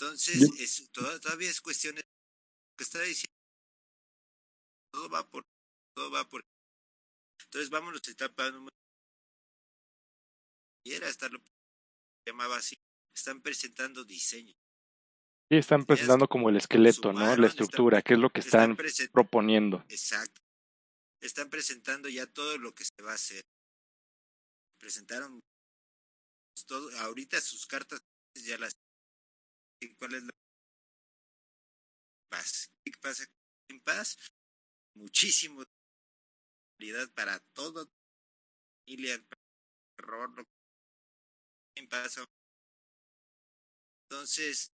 [0.00, 3.34] Entonces, es, todavía es cuestión de que está diciendo.
[4.92, 5.44] Todo va por,
[5.94, 6.44] todo va por.
[7.44, 8.76] Entonces, vámonos a etapa número.
[10.86, 11.40] Y era hasta lo
[12.24, 12.76] llamaba así.
[13.12, 14.54] Están presentando diseño.
[15.50, 17.34] Sí, están presentando como el esqueleto, ¿no?
[17.36, 18.76] La estructura, qué es lo que están,
[19.12, 19.82] proponiendo.
[19.88, 20.42] Exacto.
[21.22, 23.42] Están presentando ya todo lo que se va a hacer.
[24.78, 25.40] Presentaron
[26.66, 28.00] todo, ahorita sus cartas
[28.34, 28.76] ya las
[29.96, 30.30] cuál es la
[32.30, 32.68] paz.
[32.84, 33.24] ¿Qué pasa
[33.70, 34.18] en paz?
[34.94, 35.64] Muchísimo
[37.14, 37.88] para todo
[38.86, 39.18] familia,
[39.96, 40.46] terror,
[41.76, 42.16] en paz.
[44.04, 44.70] Entonces,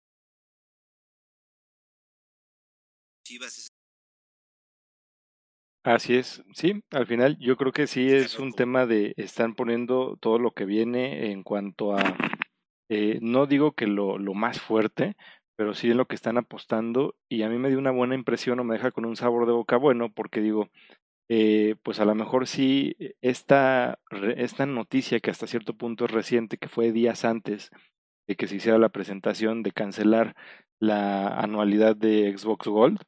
[5.84, 10.16] Así es, sí, al final yo creo que sí es un tema de están poniendo
[10.22, 12.18] todo lo que viene en cuanto a
[12.90, 15.16] eh, no digo que lo, lo más fuerte,
[15.56, 18.60] pero sí en lo que están apostando y a mí me dio una buena impresión
[18.60, 20.68] o me deja con un sabor de boca bueno porque digo,
[21.30, 23.98] eh, pues a lo mejor sí esta,
[24.36, 27.70] esta noticia que hasta cierto punto es reciente, que fue días antes
[28.28, 30.36] de que se hiciera la presentación de cancelar
[30.80, 33.00] la anualidad de Xbox Gold,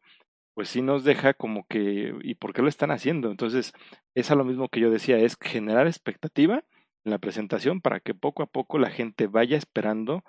[0.53, 3.31] pues sí nos deja como que, ¿y por qué lo están haciendo?
[3.31, 3.73] Entonces,
[4.15, 6.63] es a lo mismo que yo decía, es generar expectativa
[7.05, 10.23] en la presentación para que poco a poco la gente vaya esperando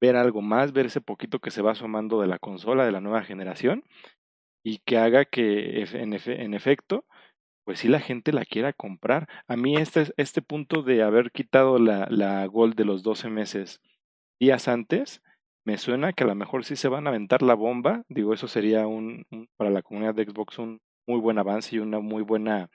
[0.00, 3.00] ver algo más, ver ese poquito que se va asomando de la consola de la
[3.00, 3.84] nueva generación
[4.64, 7.06] y que haga que en, en efecto,
[7.64, 9.28] pues sí la gente la quiera comprar.
[9.46, 13.80] A mí este, este punto de haber quitado la, la Gold de los 12 meses
[14.40, 15.22] días antes,
[15.64, 18.02] me suena que a lo mejor sí se van a aventar la bomba.
[18.08, 19.24] Digo, eso sería un
[19.56, 22.70] para la comunidad de Xbox un muy buen avance y una muy buena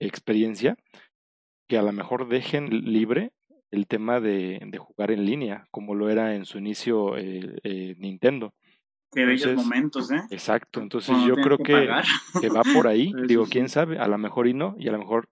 [0.00, 0.76] experiencia
[1.68, 3.32] que a lo mejor dejen libre
[3.70, 7.94] el tema de, de jugar en línea, como lo era en su inicio eh, eh,
[7.98, 8.54] Nintendo.
[9.12, 10.22] Qué bellos momentos, ¿eh?
[10.30, 11.88] Exacto, entonces yo creo que,
[12.40, 14.98] que, va por ahí, digo, quién sabe, a lo mejor y no, y a lo
[14.98, 15.28] mejor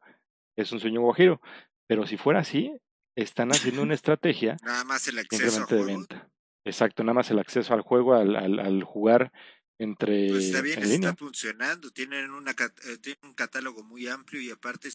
[0.57, 1.41] es un sueño guajiro,
[1.87, 2.73] pero si fuera así,
[3.17, 6.29] están haciendo una estrategia nada más el acceso de venta.
[6.67, 9.33] Exacto, nada más el acceso al juego, al, al, al jugar
[9.79, 14.51] entre pues está bien, está funcionando, tienen, una, eh, tienen un catálogo muy amplio y
[14.51, 14.91] aparte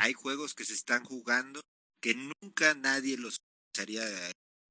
[0.00, 1.60] hay juegos que se están jugando
[2.00, 3.36] que nunca nadie los
[3.72, 4.02] pensaría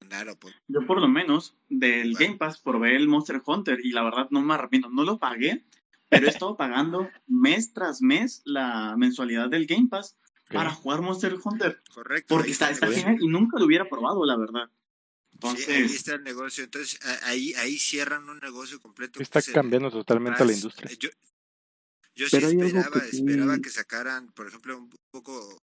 [0.01, 0.37] ganar o
[0.67, 4.41] Yo por lo menos del Game Pass probé el Monster Hunter y la verdad no
[4.41, 5.65] me arrepiento, no lo pagué,
[6.09, 10.17] pero he estado pagando mes tras mes la mensualidad del Game Pass
[10.51, 11.81] para jugar Monster Hunter.
[11.93, 12.35] Correcto.
[12.35, 14.69] Porque está, está genial y nunca lo hubiera probado, la verdad.
[15.37, 16.63] Entonces, ahí está el negocio.
[16.63, 19.21] Entonces, ahí, ahí cierran un negocio completo.
[19.21, 20.89] Está cambiando totalmente la industria.
[20.97, 21.09] Yo,
[22.15, 25.61] yo sí esperaba, que esperaba que sacaran, por ejemplo, un poco.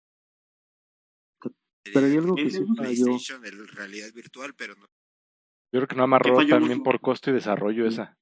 [1.84, 4.86] Pero hay algo que sí PlayStation, el realidad virtual, pero no.
[4.86, 8.18] Yo creo que no amarró también por costo y desarrollo esa.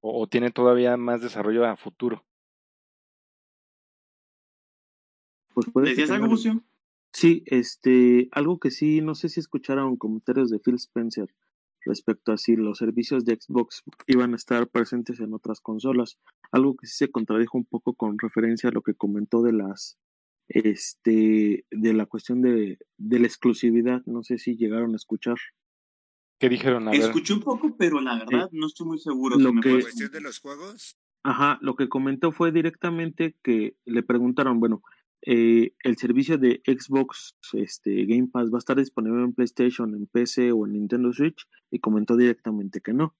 [0.00, 2.24] O, tiene todavía más desarrollo a futuro.
[5.54, 6.64] Pues ¿Decías algo, Lucio?
[7.12, 11.28] Sí, este, algo que sí, no sé si escucharon comentarios de Phil Spencer
[11.84, 16.18] respecto a si los servicios de Xbox iban a estar presentes en otras consolas,
[16.50, 19.98] algo que sí se contradijo un poco con referencia a lo que comentó de las
[20.48, 25.36] este de la cuestión de, de la exclusividad, no sé si llegaron a escuchar.
[26.38, 26.88] ¿Qué dijeron?
[26.88, 29.38] A Escuché un poco, pero la verdad no estoy muy seguro.
[29.38, 30.98] Lo que, cuestión de los juegos?
[31.22, 34.82] Ajá, lo que comentó fue directamente que le preguntaron, bueno,
[35.24, 40.06] eh, el servicio de Xbox este, Game Pass va a estar disponible en PlayStation, en
[40.06, 43.14] PC o en Nintendo Switch y comentó directamente que no.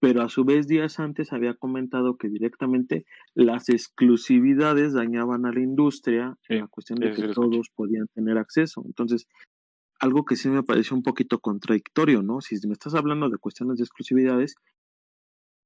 [0.00, 5.60] Pero a su vez días antes había comentado que directamente las exclusividades dañaban a la
[5.60, 8.82] industria en la cuestión de que todos podían tener acceso.
[8.84, 9.26] Entonces,
[9.98, 12.40] algo que sí me pareció un poquito contradictorio, ¿no?
[12.42, 14.56] Si me estás hablando de cuestiones de exclusividades,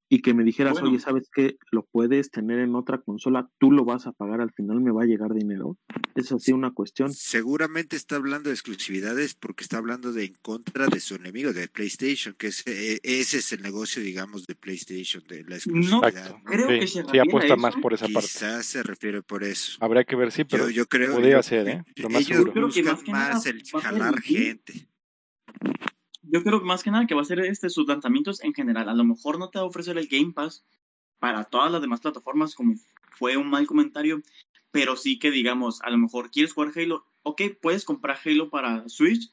[0.09, 1.57] y que me dijeras, oye, ¿sabes qué?
[1.71, 5.03] Lo puedes tener en otra consola, tú lo vas a pagar, al final me va
[5.03, 5.77] a llegar dinero.
[6.15, 7.13] Es así una cuestión.
[7.13, 11.69] Seguramente está hablando de exclusividades porque está hablando de en contra de su enemigo, de
[11.69, 16.31] PlayStation, que es, eh, ese es el negocio, digamos, de PlayStation, de la exclusividad.
[16.31, 18.29] No, creo que se sí, apuesta más por esa Quizás parte.
[18.29, 19.77] Quizás se refiere por eso.
[19.81, 21.85] Habrá que ver, sí, pero yo, creo, podría ser, ¿eh?
[21.97, 22.67] Lo más ellos seguro.
[22.67, 24.89] buscan más el jalar gente
[26.31, 28.89] yo creo que más que nada que va a ser este sus lanzamientos en general.
[28.89, 30.65] A lo mejor no te va a ofrecer el Game Pass
[31.19, 32.75] para todas las demás plataformas, como
[33.19, 34.23] fue un mal comentario,
[34.71, 38.89] pero sí que digamos, a lo mejor quieres jugar Halo, ok, puedes comprar Halo para
[38.89, 39.31] Switch,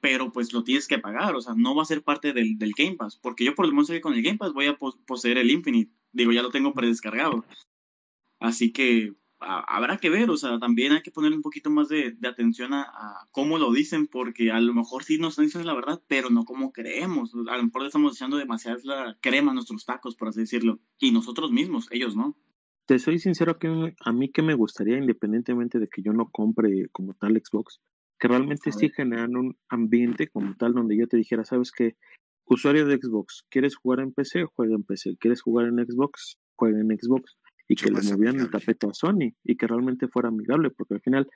[0.00, 2.72] pero pues lo tienes que pagar, o sea, no va a ser parte del, del
[2.76, 5.50] Game Pass, porque yo por lo menos con el Game Pass voy a poseer el
[5.50, 7.44] Infinite, digo, ya lo tengo predescargado.
[8.40, 12.16] Así que habrá que ver, o sea, también hay que poner un poquito más de,
[12.24, 12.86] atención a,
[13.30, 16.72] cómo lo dicen, porque a lo mejor sí nos dicen la verdad, pero no como
[16.72, 17.34] creemos.
[17.48, 20.80] A lo mejor le estamos echando demasiada la crema a nuestros tacos, por así decirlo,
[20.98, 22.36] y nosotros mismos, ellos no.
[22.86, 26.88] Te soy sincero que a mí que me gustaría, independientemente de que yo no compre
[26.90, 27.80] como tal Xbox,
[28.18, 31.96] que realmente sí generan un ambiente como tal donde yo te dijera, sabes que
[32.46, 34.44] usuario de Xbox, ¿quieres jugar en PC?
[34.54, 35.16] Juega en PC.
[35.18, 36.38] ¿Quieres jugar en Xbox?
[36.56, 37.36] Juega en Xbox.
[37.68, 41.00] Y que le movieran el tapete a Sony y que realmente fuera amigable, porque al
[41.00, 41.28] final,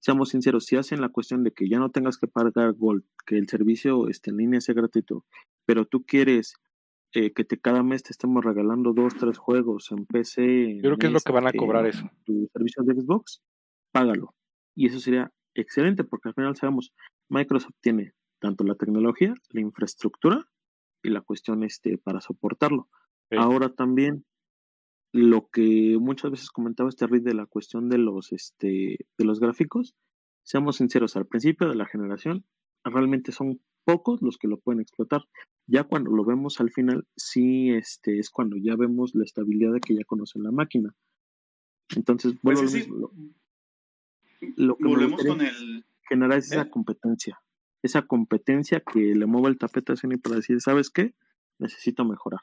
[0.00, 3.36] seamos sinceros, si hacen la cuestión de que ya no tengas que pagar Gold, que
[3.36, 5.26] el servicio este, en línea sea gratuito,
[5.66, 6.54] pero tú quieres
[7.12, 10.76] eh, que te, cada mes te estemos regalando dos, tres juegos en PC.
[10.76, 12.10] Yo creo que es lo que van a cobrar eso.
[12.24, 13.42] Tu servicio de Xbox,
[13.92, 14.34] págalo.
[14.74, 16.92] Y eso sería excelente porque al final sabemos,
[17.28, 20.48] Microsoft tiene tanto la tecnología, la infraestructura
[21.02, 22.88] y la cuestión este para soportarlo.
[23.30, 24.24] Ahora también
[25.12, 29.40] lo que muchas veces comentaba este Reed de la cuestión de los este de los
[29.40, 29.94] gráficos,
[30.42, 32.44] seamos sinceros, al principio de la generación
[32.84, 35.22] realmente son pocos los que lo pueden explotar.
[35.66, 39.80] Ya cuando lo vemos al final, sí este es cuando ya vemos la estabilidad de
[39.80, 40.94] que ya conocen la máquina.
[41.96, 42.88] Entonces, bueno, pues
[44.56, 45.84] lo que Volvemos con el...
[46.08, 46.70] Generar esa eh.
[46.70, 47.40] competencia.
[47.82, 51.14] Esa competencia que le mueva el tapete a Sony para decir, ¿sabes qué?
[51.58, 52.40] Necesito mejorar.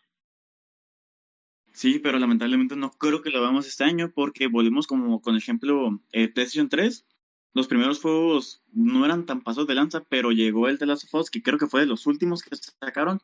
[1.76, 6.02] Sí, pero lamentablemente no creo que lo hagamos este año porque volvemos como con ejemplo
[6.12, 7.06] eh, PlayStation 3.
[7.54, 11.22] Los primeros juegos no eran tan pasos de lanza, pero llegó el The Last of
[11.22, 13.20] Us, que creo que fue de los últimos que sacaron,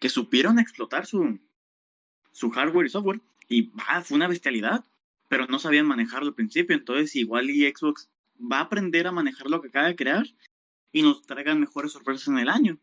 [0.00, 1.38] que supieron explotar su,
[2.32, 3.20] su hardware y software.
[3.48, 3.72] Y
[4.04, 4.84] fue una bestialidad
[5.32, 6.76] pero no sabían manejarlo al principio.
[6.76, 10.26] Entonces, igual y Xbox va a aprender a manejar lo que acaba de crear
[10.92, 12.78] y nos traigan mejores sorpresas en el año.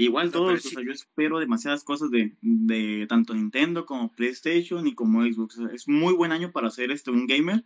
[0.00, 4.94] Igual todos, o sea, yo espero demasiadas cosas de, de, tanto Nintendo como PlayStation y
[4.94, 5.58] como Xbox.
[5.72, 7.64] es muy buen año para hacer este un gamer,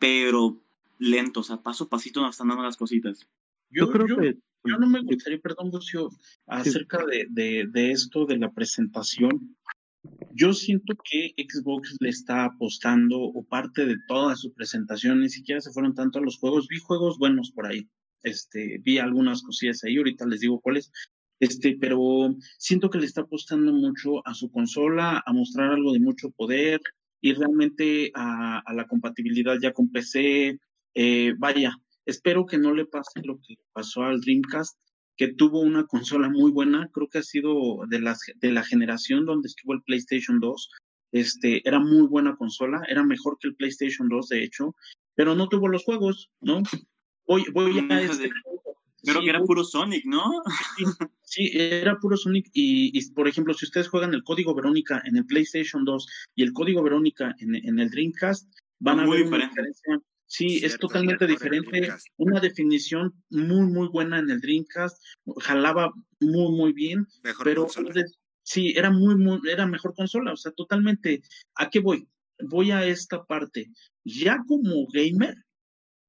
[0.00, 0.60] pero
[0.98, 3.28] lento, o sea, paso a pasito nos están dando las cositas.
[3.70, 6.10] Yo, creo que yo no me gustaría, perdón, Lucio,
[6.48, 9.56] acerca de, de, de, esto de la presentación.
[10.32, 15.60] Yo siento que Xbox le está apostando o parte de toda su presentación, ni siquiera
[15.60, 17.88] se fueron tanto a los juegos, vi juegos buenos por ahí,
[18.24, 20.90] este, vi algunas cosillas ahí, ahorita les digo cuáles,
[21.40, 26.00] este, pero siento que le está apostando mucho a su consola, a mostrar algo de
[26.00, 26.80] mucho poder
[27.20, 30.58] y realmente a, la compatibilidad ya con PC.
[30.94, 31.74] Eh, vaya,
[32.06, 34.78] espero que no le pase lo que pasó al Dreamcast,
[35.16, 39.24] que tuvo una consola muy buena, creo que ha sido de, las, de la generación
[39.24, 40.70] donde estuvo el PlayStation 2,
[41.12, 44.74] este, era muy buena consola, era mejor que el PlayStation 2 de hecho,
[45.14, 46.62] pero no tuvo los juegos, ¿no?
[47.26, 48.02] Voy, voy a...
[48.02, 48.30] Este,
[49.04, 50.42] creo que era puro Sonic, ¿no?
[51.22, 55.26] Sí, era puro Sonic y, por ejemplo, si ustedes juegan el código Verónica en el
[55.26, 60.00] PlayStation 2 y el código Verónica en, en el Dreamcast, van a ver una diferencia
[60.26, 61.88] Sí, es totalmente diferente.
[62.16, 65.00] Una definición muy, muy buena en el Dreamcast.
[65.38, 67.06] Jalaba muy, muy bien.
[67.42, 67.68] pero
[68.42, 70.32] sí, era muy, muy, era mejor consola.
[70.32, 71.22] O sea, totalmente.
[71.54, 72.08] ¿A qué voy?
[72.42, 73.70] Voy a esta parte.
[74.02, 75.36] Ya como gamer,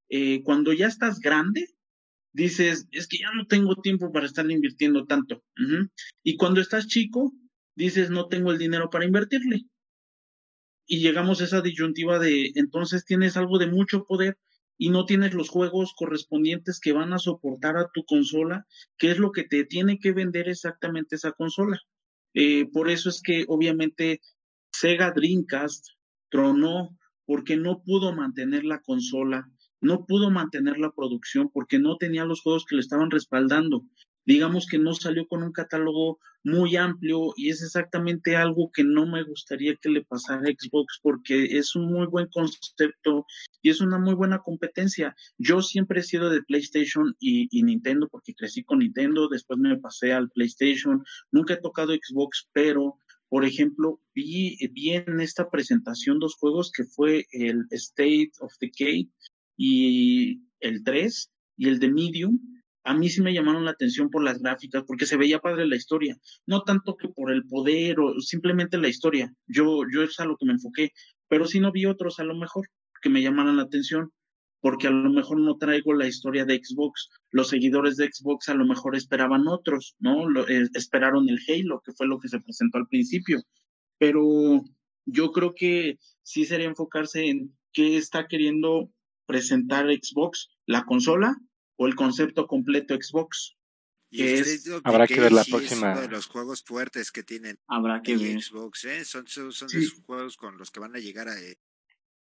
[0.09, 1.74] eh, cuando ya estás grande,
[2.35, 5.43] dices, es que ya no tengo tiempo para estar invirtiendo tanto.
[6.23, 7.33] Y cuando estás chico,
[7.75, 9.65] dices, no tengo el dinero para invertirle
[10.87, 14.37] y llegamos a esa disyuntiva de entonces tienes algo de mucho poder
[14.77, 18.67] y no tienes los juegos correspondientes que van a soportar a tu consola,
[18.97, 21.79] que es lo que te tiene que vender exactamente esa consola.
[22.33, 24.19] Eh, por eso es que obviamente
[24.73, 25.85] Sega Dreamcast
[26.29, 29.49] tronó porque no pudo mantener la consola,
[29.85, 33.83] no pudo mantener la producción porque no tenía los juegos que le estaban respaldando
[34.25, 39.05] digamos que no salió con un catálogo muy amplio y es exactamente algo que no
[39.05, 43.25] me gustaría que le pasara a Xbox porque es un muy buen concepto
[43.61, 45.15] y es una muy buena competencia.
[45.37, 50.13] Yo siempre he sido de PlayStation y, Nintendo porque crecí con Nintendo, después me pasé
[50.13, 56.35] al PlayStation, nunca he tocado Xbox, pero por ejemplo, vi, vi en esta presentación dos
[56.35, 59.09] juegos que fue el State of Decay
[59.57, 62.39] y el 3 y el de Medium
[62.85, 65.75] a mí sí me llamaron la atención por las gráficas, porque se veía padre la
[65.75, 69.33] historia, no tanto que por el poder o simplemente la historia.
[69.47, 70.91] Yo, yo es a lo que me enfoqué,
[71.27, 72.67] pero sí no vi otros a lo mejor
[73.01, 74.11] que me llamaran la atención,
[74.61, 77.09] porque a lo mejor no traigo la historia de Xbox.
[77.31, 80.27] Los seguidores de Xbox a lo mejor esperaban otros, ¿no?
[80.47, 83.41] Eh, esperaron el Halo, que fue lo que se presentó al principio.
[83.97, 84.63] Pero
[85.05, 88.91] yo creo que sí sería enfocarse en qué está queriendo
[89.25, 91.35] presentar Xbox, la consola
[91.77, 93.55] o el concepto completo Xbox.
[94.83, 95.91] habrá que ver la próxima.
[95.91, 98.41] Es uno de los juegos fuertes que tienen habrá que ver.
[98.41, 99.05] Xbox, ¿eh?
[99.05, 101.35] son, son, son esos juegos con los que van a llegar a,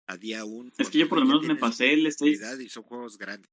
[0.08, 0.72] a día 1.
[0.78, 2.64] Es que yo por lo menos me pasé el State.
[2.64, 3.52] Y son juegos grandes.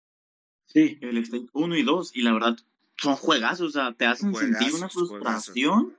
[0.67, 0.99] Sí.
[1.01, 2.57] El State 1 y 2, y la verdad,
[2.97, 5.99] son juegazos, o sea, te hacen sentir una frustración.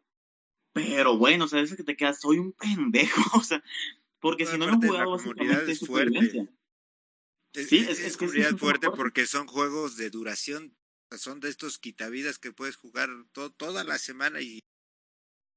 [0.73, 3.63] Pero bueno, o sea, es que te quedas, soy un pendejo, o sea,
[4.19, 6.49] porque si no lo he jugado, básicamente es fuerte.
[7.53, 8.17] Sí, es, es,
[8.57, 10.75] fuerte porque son juegos de duración,
[11.17, 14.59] son de estos quitavidas que puedes jugar toda la semana y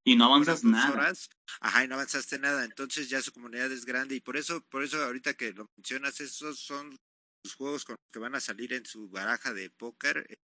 [0.06, 1.12] y no avanzas nada.
[1.58, 2.64] ajá, y no avanzaste nada.
[2.64, 6.20] Entonces ya su comunidad es grande y por eso, por eso ahorita que lo mencionas,
[6.20, 6.96] esos son
[7.42, 10.36] los juegos con los que van a salir en su baraja de póker, eh,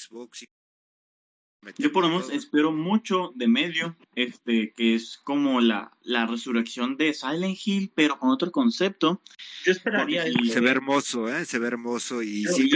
[0.00, 0.46] Xbox
[1.78, 6.96] yo por lo menos espero mucho de medio, este, que es como la, la resurrección
[6.96, 9.20] de Silent Hill, pero con otro concepto.
[9.64, 11.44] Yo esperaría Se ve hermoso, ¿eh?
[11.44, 12.70] Se ve hermoso y sí,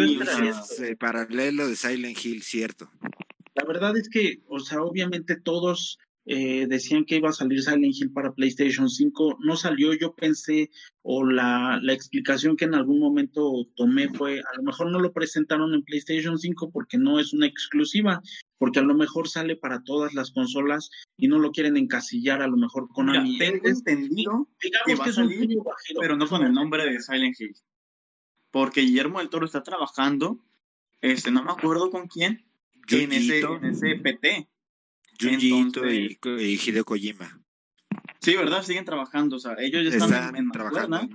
[0.80, 2.90] eh, paralelo de Silent Hill, cierto.
[3.54, 5.98] La verdad es que, o sea, obviamente todos
[6.30, 10.70] eh, decían que iba a salir Silent Hill para PlayStation 5, no salió, yo pensé,
[11.00, 15.14] o la, la explicación que en algún momento tomé fue, a lo mejor no lo
[15.14, 18.20] presentaron en PlayStation 5 porque no es una exclusiva,
[18.58, 22.48] porque a lo mejor sale para todas las consolas y no lo quieren encasillar a
[22.48, 25.64] lo mejor con Mira, tengo entendido digamos que, es un
[26.00, 27.54] pero no con el nombre de Silent Hill.
[28.50, 30.42] Porque Guillermo del Toro está trabajando,
[31.00, 32.44] este, no me acuerdo con quién,
[32.88, 34.48] en ese, en ese PT.
[35.20, 37.40] Y, Hideo Kojima.
[38.20, 38.62] Sí, ¿verdad?
[38.62, 41.08] Siguen trabajando, o sea, ellos ya están, en trabajando.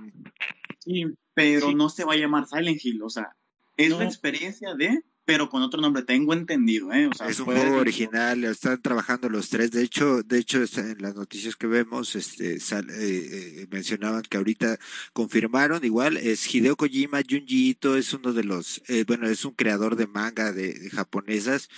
[0.78, 3.36] Sí, pero no se va a llamar Silent Hill, o sea,
[3.76, 7.06] es la experiencia de pero con otro nombre, tengo entendido, ¿eh?
[7.06, 9.70] O sea, es un juego original, están trabajando los tres.
[9.70, 12.60] De hecho, de hecho, en las noticias que vemos, este, eh,
[12.90, 14.78] eh, mencionaban que ahorita
[15.12, 19.52] confirmaron, igual, es Hideo Kojima, Junji Ito, es uno de los, eh, bueno, es un
[19.52, 21.68] creador de manga de, japonesas.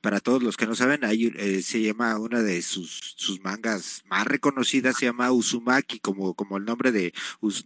[0.00, 1.30] Para todos los que no saben, ahí
[1.62, 6.64] se llama una de sus, sus mangas más reconocidas, se llama Uzumaki, como, como el
[6.64, 7.12] nombre de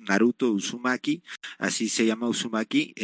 [0.01, 1.23] Naruto Uzumaki,
[1.59, 2.95] así se llama Uzumaki.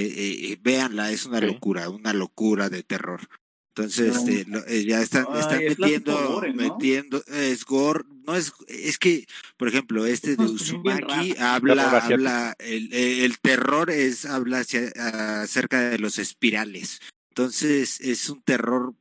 [0.62, 3.28] véanla, es una locura, una locura de terror.
[3.76, 9.26] Entonces, este, eh, ya están, están metiendo, metiendo, es gore, no es, es que,
[9.58, 16.18] por ejemplo, este de Uzumaki habla, habla, el, el, terror es, habla acerca de los
[16.18, 17.00] espirales.
[17.36, 18.94] Entonces, es un terror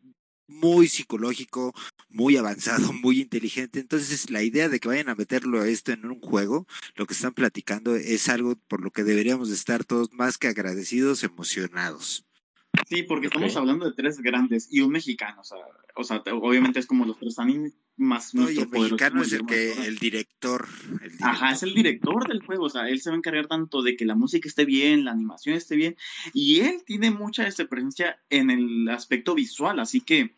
[0.47, 1.73] muy psicológico,
[2.09, 3.79] muy avanzado, muy inteligente.
[3.79, 7.33] Entonces, la idea de que vayan a meterlo esto en un juego, lo que están
[7.33, 12.25] platicando es algo por lo que deberíamos estar todos más que agradecidos, emocionados.
[12.89, 15.59] Sí, porque estamos hablando de tres grandes y un mexicano, o sea,
[15.95, 19.71] o sea obviamente es como los tres animes más no, el mexicano es el que
[19.85, 20.67] el director,
[21.21, 23.95] Ajá, es el director del juego, o sea, él se va a encargar tanto de
[23.95, 25.95] que la música esté bien, la animación esté bien,
[26.33, 30.35] y él tiene mucha este, presencia en el aspecto visual, así que,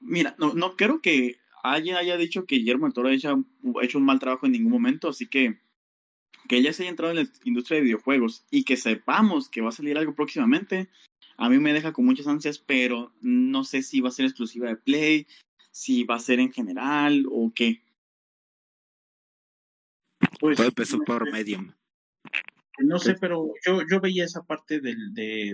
[0.00, 3.36] mira, no, no creo que haya, haya dicho que Guillermo del Toro haya
[3.82, 5.58] hecho un mal trabajo en ningún momento, así que
[6.48, 9.68] que ella se haya entrado en la industria de videojuegos y que sepamos que va
[9.68, 10.88] a salir algo próximamente,
[11.36, 14.68] a mí me deja con muchas ansias, pero no sé si va a ser exclusiva
[14.68, 15.26] de Play,
[15.70, 17.82] si va a ser en general o qué.
[20.38, 21.72] Pues, Todo empezó por Medium.
[22.78, 24.94] No sé, pero yo, yo veía esa parte de,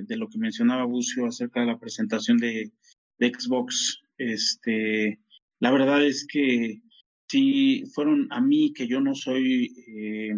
[0.06, 2.70] de, lo que mencionaba Bucio acerca de la presentación de,
[3.18, 4.02] de, Xbox.
[4.16, 5.18] Este,
[5.58, 6.80] la verdad es que
[7.28, 10.34] si fueron a mí, que yo no soy eh,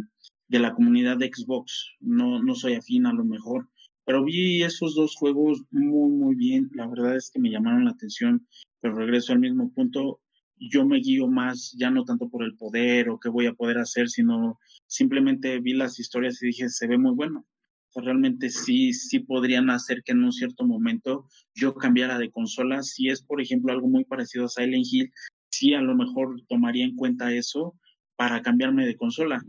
[0.48, 3.68] de la comunidad de Xbox, no, no soy afín a lo mejor,
[4.04, 6.70] pero vi esos dos juegos muy, muy bien.
[6.72, 8.46] La verdad es que me llamaron la atención,
[8.80, 10.20] pero regreso al mismo punto.
[10.60, 13.78] Yo me guío más, ya no tanto por el poder o qué voy a poder
[13.78, 17.46] hacer, sino simplemente vi las historias y dije, se ve muy bueno.
[17.94, 22.82] realmente sí, sí podrían hacer que en un cierto momento yo cambiara de consola.
[22.82, 25.12] Si es, por ejemplo, algo muy parecido a Silent Hill,
[25.50, 27.74] sí a lo mejor tomaría en cuenta eso,
[28.18, 29.40] para cambiarme de consola.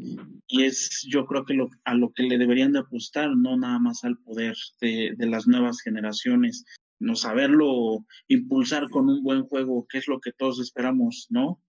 [0.47, 3.79] Y es yo creo que lo, a lo que le deberían de apostar, no nada
[3.79, 6.65] más al poder de, de las nuevas generaciones,
[6.99, 11.61] no saberlo impulsar con un buen juego, que es lo que todos esperamos, ¿no?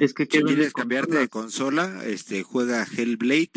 [0.00, 3.52] Es que si quieres cambiarte de consola, este juega Hellblade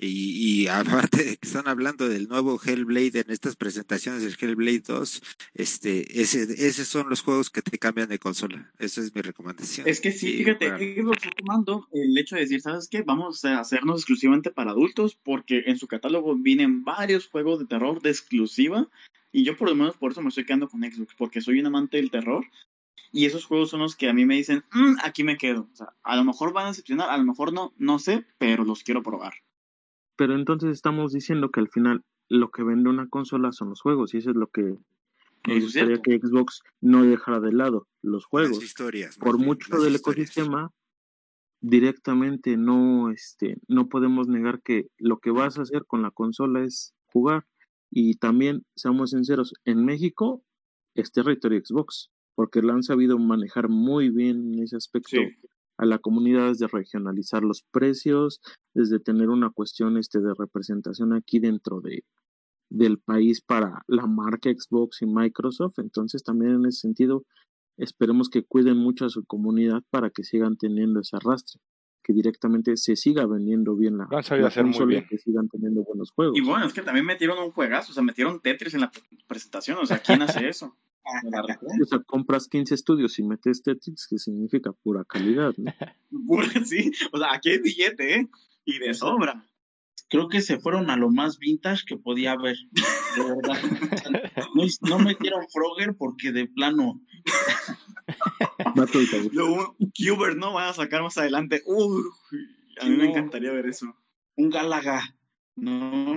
[0.00, 0.68] y, y,
[1.08, 5.22] aparte de que están hablando del nuevo Hellblade en estas presentaciones del Hellblade 2,
[5.54, 8.72] este, ese, esos son los juegos que te cambian de consola.
[8.78, 9.88] Esa es mi recomendación.
[9.88, 13.02] Es que sí, fíjate, lo está tomando el hecho de decir, ¿sabes qué?
[13.02, 18.00] Vamos a hacernos exclusivamente para adultos, porque en su catálogo vienen varios juegos de terror
[18.00, 18.88] de exclusiva,
[19.32, 21.66] y yo por lo menos por eso me estoy quedando con Xbox, porque soy un
[21.66, 22.44] amante del terror.
[23.10, 25.68] Y esos juegos son los que a mí me dicen, mm, aquí me quedo.
[25.72, 28.64] O sea, a lo mejor van a decepcionar, a lo mejor no, no sé, pero
[28.64, 29.32] los quiero probar.
[30.16, 34.12] pero entonces estamos diciendo que al final lo que vende una consola son los juegos
[34.12, 34.76] y eso es lo que
[35.46, 38.62] me gustaría que Xbox no dejara de lado los juegos.
[38.62, 40.70] historias, Por mucho del ecosistema,
[41.60, 46.64] directamente no, este, no podemos negar que lo que vas a hacer con la consola
[46.64, 47.46] es jugar.
[47.90, 50.42] Y también, seamos sinceros, en México
[50.94, 55.16] es territorio Xbox, porque lo han sabido manejar muy bien en ese aspecto
[55.78, 58.40] a la comunidad, desde regionalizar los precios,
[58.74, 62.04] desde tener una cuestión este, de representación aquí dentro de,
[62.68, 65.78] del país para la marca Xbox y Microsoft.
[65.78, 67.24] Entonces, también en ese sentido,
[67.76, 71.60] esperemos que cuiden mucho a su comunidad para que sigan teniendo ese arrastre,
[72.08, 76.38] que directamente se siga vendiendo bien la, la consola, que sigan teniendo buenos juegos.
[76.38, 78.90] Y bueno, es que también metieron un juegazo, o sea, metieron Tetris en la
[79.26, 80.74] presentación, o sea, ¿quién hace eso?
[81.82, 85.70] o sea, compras 15 estudios y metes Tetris, que significa pura calidad, ¿no?
[86.64, 88.28] sí, o sea, aquí hay billete, ¿eh?
[88.64, 89.44] Y de sobra
[90.08, 92.56] creo que se fueron a lo más vintage que podía haber.
[93.16, 93.58] De verdad.
[94.54, 97.00] No, no metieron Frogger porque de plano.
[99.32, 100.52] Luego, Cuber, ¿no?
[100.52, 101.62] Van a sacar más adelante.
[102.80, 103.94] a mí me encantaría ver eso.
[104.36, 105.02] Un Galaga.
[105.56, 106.16] No.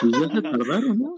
[0.00, 1.14] Pues ya se tardaron, ¿no?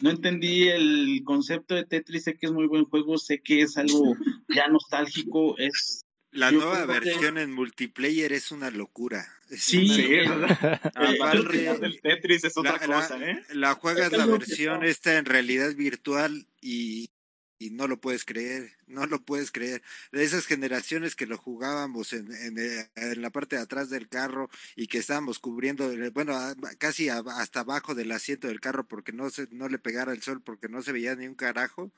[0.00, 3.76] No entendí el concepto de Tetris, sé que es muy buen juego, sé que es
[3.76, 4.14] algo
[4.54, 6.03] ya nostálgico, es
[6.34, 9.26] la nueva versión en multiplayer es una locura.
[9.50, 13.42] sí, sí el Tetris es otra cosa, ¿eh?
[13.50, 17.10] La juegas la versión esta en realidad virtual y,
[17.58, 19.82] y, no lo puedes creer, no lo puedes creer.
[20.10, 24.08] De esas generaciones que lo jugábamos en, en, eh, en la parte de atrás del
[24.08, 26.36] carro y que estábamos cubriendo, eh, bueno,
[26.78, 30.42] casi hasta abajo del asiento del carro porque no, se, no le pegara el sol
[30.42, 31.92] porque no se veía ni un carajo.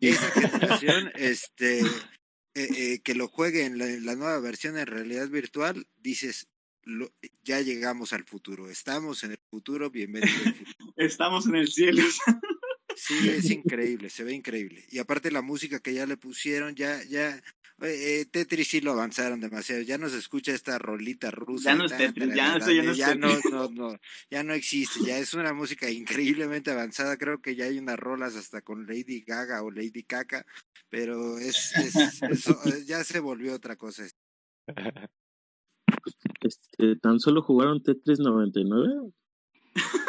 [0.00, 1.82] Esa generación, este
[2.54, 6.48] eh, eh, que lo juegue en la, nueva versión en realidad virtual, dices,
[7.42, 10.32] ya llegamos al futuro, estamos en el futuro, bienvenido
[10.96, 12.02] Estamos en el cielo.
[12.96, 14.84] Sí, es increíble, se ve increíble.
[14.90, 17.42] Y aparte la música que ya le pusieron, ya, ya,
[17.82, 21.70] eh, Tetris sí lo avanzaron demasiado, ya no se escucha esta rolita rusa.
[21.70, 22.58] Ya no es Tetris, ya,
[22.94, 23.98] ya, no, no, no,
[24.30, 28.36] ya no existe, ya es una música increíblemente avanzada, creo que ya hay unas rolas
[28.36, 30.46] hasta con Lady Gaga o Lady Caca,
[30.88, 34.04] pero es, es eh, ya se volvió otra cosa.
[36.40, 39.12] Este, tan solo jugaron Tetris 99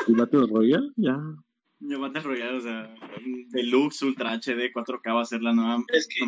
[0.07, 1.17] y Battle Royale, ya.
[1.87, 2.95] Ya Battle Royale, o sea,
[3.49, 6.25] Deluxe, Ultra HD, 4K va a ser la nueva es que,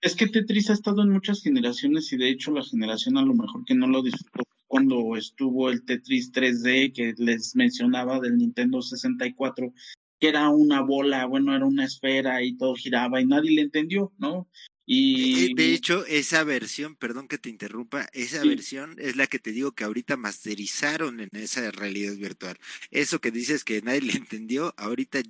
[0.00, 3.34] es que Tetris ha estado en muchas generaciones y de hecho la generación a lo
[3.34, 8.82] mejor que no lo disfrutó cuando estuvo el Tetris 3D que les mencionaba del Nintendo
[8.82, 9.72] 64,
[10.18, 14.12] que era una bola, bueno, era una esfera y todo giraba y nadie le entendió,
[14.18, 14.48] ¿no?
[14.86, 15.46] Y...
[15.46, 19.52] Eh, de hecho, esa versión, perdón que te interrumpa, esa versión es la que te
[19.52, 22.58] digo que ahorita masterizaron en esa realidad virtual.
[22.90, 25.22] Eso que dices que nadie le entendió, ahorita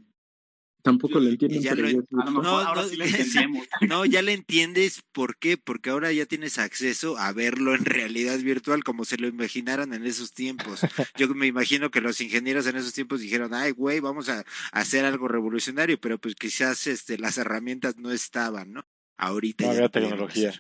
[0.85, 1.63] Tampoco lo entienden.
[1.63, 2.75] Ya no, no,
[3.89, 8.39] no, ya le entiendes por qué, porque ahora ya tienes acceso a verlo en realidad
[8.41, 10.81] virtual como se lo imaginaron en esos tiempos.
[11.17, 15.07] Yo me imagino que los ingenieros en esos tiempos dijeron, ay, güey, vamos a, hacer
[15.07, 18.87] algo revolucionario, pero pues quizás este, las herramientas no estaban, ¿no?
[19.17, 19.65] Ahorita.
[19.65, 20.53] No había tecnología.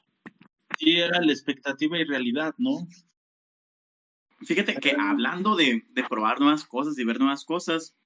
[0.79, 2.87] Sí, era la expectativa y realidad, ¿no?
[4.43, 7.97] Fíjate que hablando de, de probar nuevas cosas y ver nuevas cosas,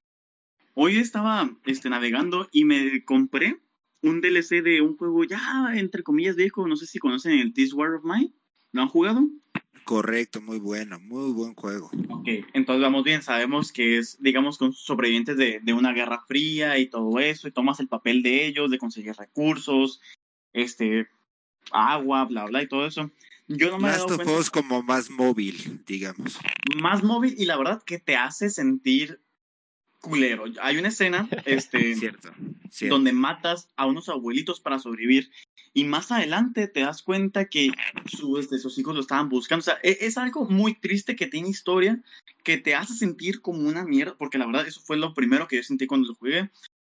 [0.81, 3.59] Hoy estaba este, navegando y me compré
[4.01, 6.65] un DLC de un juego ya, entre comillas, viejo.
[6.67, 8.31] No sé si conocen el This War of Mine.
[8.71, 9.27] ¿Lo han jugado?
[9.83, 11.91] Correcto, muy bueno, muy buen juego.
[12.09, 16.77] Ok, entonces vamos bien, sabemos que es, digamos, con sobrevivientes de, de, una guerra fría
[16.77, 19.99] y todo eso, y tomas el papel de ellos, de conseguir recursos,
[20.53, 21.07] este,
[21.71, 23.11] agua, bla, bla, y todo eso.
[23.47, 26.37] Yo no me Last of Us como más móvil, digamos.
[26.79, 29.19] Más móvil y la verdad que te hace sentir
[30.01, 30.45] culero.
[30.61, 32.31] Hay una escena este, cierto,
[32.87, 35.31] donde matas a unos abuelitos para sobrevivir
[35.73, 37.71] y más adelante te das cuenta que
[38.05, 39.61] su, este, sus hijos lo estaban buscando.
[39.61, 42.01] O sea, es, es, algo muy triste que tiene historia,
[42.43, 45.57] que te hace sentir como una mierda, porque la verdad eso fue lo primero que
[45.57, 46.49] yo sentí cuando lo jugué.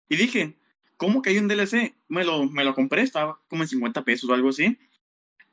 [0.09, 0.57] Y dije,
[1.01, 1.97] ¿cómo que hay un DLC?
[2.09, 4.79] Me lo, me lo compré, estaba como en 50 pesos o algo así.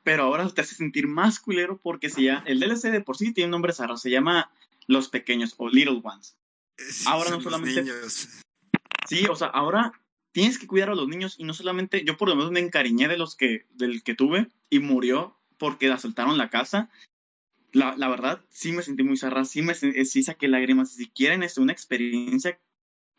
[0.04, 3.32] Pero ahora te hace sentir más culero porque si ya, el DLC de por sí
[3.32, 4.52] tiene un nombre zarro, se llama
[4.86, 6.36] Los Pequeños o Little Ones
[7.06, 7.84] ahora no solamente.
[9.06, 9.92] Sí, o sea, ahora
[10.32, 12.04] tienes que cuidar a los niños y no solamente.
[12.04, 15.90] Yo por lo menos me encariñé de los que, del que tuve y murió porque
[15.90, 16.90] asaltaron la casa.
[17.72, 20.92] La, la verdad, sí me sentí muy zarra, sí, me, sí saqué lágrimas.
[20.92, 22.58] Si quieren este, una experiencia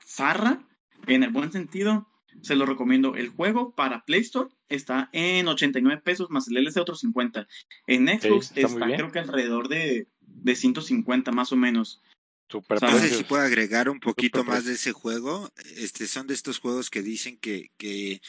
[0.03, 0.65] zarra,
[1.07, 2.07] en el buen sentido,
[2.41, 3.15] se lo recomiendo.
[3.15, 7.47] El juego para Play Store está en 89 pesos más el LC otros 50.
[7.87, 10.07] En Xbox está creo que alrededor de
[10.41, 12.01] de 150 más o menos.
[12.49, 15.51] Super no sé si puedo agregar un poquito más de ese juego.
[15.77, 18.21] Este son de estos juegos que dicen que, que,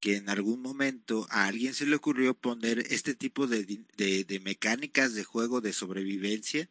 [0.00, 4.40] que en algún momento a alguien se le ocurrió poner este tipo de, de, de
[4.40, 6.70] mecánicas de juego de sobrevivencia.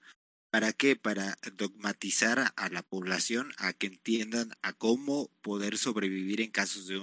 [0.54, 0.96] ¿Para qué?
[0.96, 7.02] Para dogmatizar a la población a que entiendan a cómo poder sobrevivir en casos de,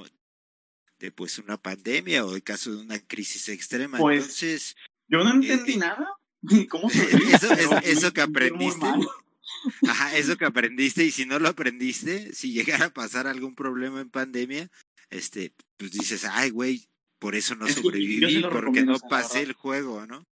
[1.00, 3.98] de pues una pandemia o en caso de una crisis extrema.
[3.98, 4.76] Pues, Entonces,
[5.08, 6.16] yo no entendí eh, nada.
[6.70, 8.86] ¿Cómo eso, eso que aprendiste
[9.88, 14.00] Ajá, eso que aprendiste y si no lo aprendiste, si llegara a pasar algún problema
[14.00, 14.70] en pandemia,
[15.10, 16.86] este, pues dices, ay, güey,
[17.18, 20.24] por eso no sobreviví, porque no pasé el juego, ¿no?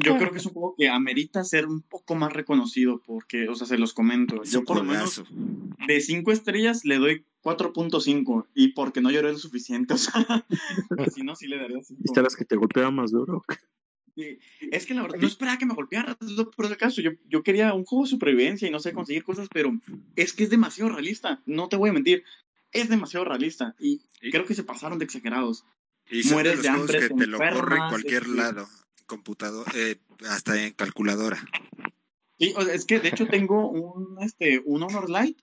[0.00, 3.54] Yo creo que es un juego que amerita ser un poco más reconocido porque, o
[3.54, 4.42] sea, se los comento.
[4.44, 5.24] Yo por lo menos
[5.86, 10.46] de 5 estrellas le doy 4.5 y porque no lloré lo suficiente, o sea,
[11.12, 12.02] si no, sí le daría 5.
[12.02, 13.42] ¿Viste las que te golpeaban más duro?
[14.16, 16.16] Es que la verdad, no esperaba que me golpeara,
[16.56, 17.00] por ese caso.
[17.00, 19.72] Yo, yo quería un juego de supervivencia y no sé conseguir cosas, pero
[20.14, 22.24] es que es demasiado realista, no te voy a mentir.
[22.70, 25.64] Es demasiado realista y creo que se pasaron de exagerados.
[26.10, 27.00] Y Mueres de, hambre.
[27.00, 28.68] Que te lo corre en cualquier lado,
[29.06, 29.96] computador, eh,
[30.28, 31.38] hasta en calculadora.
[32.38, 35.38] Sí, es que de hecho tengo un, este, un Honor Light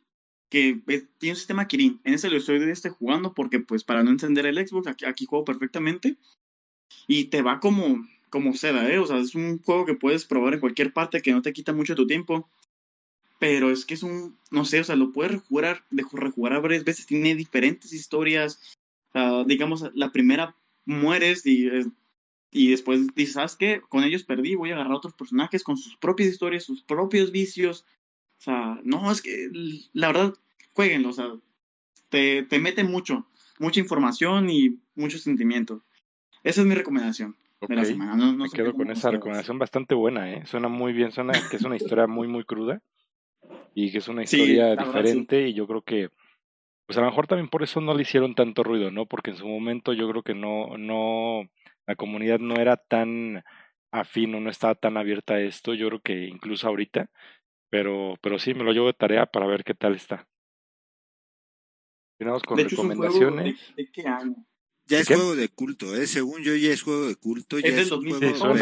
[0.50, 0.82] que
[1.18, 2.02] tiene un sistema Kirin.
[2.04, 5.46] En ese lo estoy este, jugando porque, pues, para no encender el Xbox, aquí, juego
[5.46, 6.18] perfectamente.
[7.08, 8.98] Y te va como como seda, ¿eh?
[8.98, 11.74] O sea, es un juego que puedes probar en cualquier parte que no te quita
[11.74, 12.50] mucho tu tiempo.
[13.40, 16.86] Pero es que es un, no sé, o sea, lo puedes rejugar, de rejugar varias
[16.86, 18.80] veces, tiene diferentes historias.
[19.46, 20.56] digamos, la primera
[20.86, 21.86] mueres y, eh,
[22.52, 23.82] y después dices, ¿sabes qué?
[23.88, 27.32] Con ellos perdí, voy a agarrar a otros personajes con sus propias historias, sus propios
[27.32, 27.86] vicios.
[28.40, 29.50] O sea, no, es que
[29.94, 30.34] la verdad,
[30.74, 31.32] jueguenlo, o sea,
[32.10, 33.26] te, te mete mucho,
[33.60, 35.82] mucha información y mucho sentimiento.
[36.44, 37.36] Esa es mi recomendación.
[37.68, 40.46] Me quedo con esa recomendación bastante buena, ¿eh?
[40.46, 42.82] Suena muy bien, suena que es una historia muy, muy cruda
[43.76, 46.10] y que es una historia diferente y yo creo que,
[46.88, 49.06] pues a lo mejor también por eso no le hicieron tanto ruido, ¿no?
[49.06, 51.48] Porque en su momento yo creo que no, no,
[51.92, 53.44] la comunidad no era tan
[53.92, 57.10] afín o no estaba tan abierta a esto, yo creo que incluso ahorita,
[57.70, 60.26] pero, pero sí, me lo llevo de tarea para ver qué tal está.
[62.18, 63.74] Tenemos con recomendaciones.
[63.76, 64.36] ¿De qué año?
[64.86, 66.08] Ya es juego de culto, ¿eh?
[66.08, 68.56] Según yo ya es juego de culto, ya es, un juego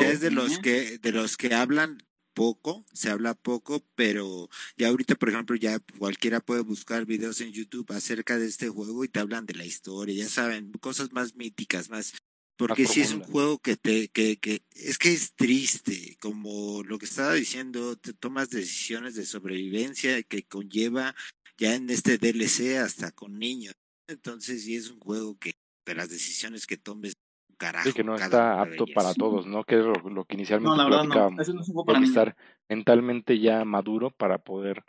[0.00, 1.98] es de los que de los que hablan
[2.36, 7.50] poco, se habla poco, pero ya ahorita, por ejemplo, ya cualquiera puede buscar videos en
[7.50, 11.34] YouTube acerca de este juego y te hablan de la historia, ya saben, cosas más
[11.34, 12.12] míticas, más
[12.58, 16.98] porque si es un juego que te que que es que es triste, como lo
[16.98, 21.14] que estaba diciendo, te tomas decisiones de sobrevivencia que conlleva
[21.58, 23.74] ya en este DLC hasta con niños.
[24.08, 25.52] Entonces, sí es un juego que
[25.86, 27.14] de las decisiones que tomes,
[27.56, 27.88] carajo.
[27.88, 29.64] Sí, que no está apto para todos, ¿no?
[29.64, 31.42] Que es lo, que inicialmente no, la verdad, no.
[31.42, 32.36] Eso no es un para estar
[32.68, 34.84] mentalmente ya maduro para poder.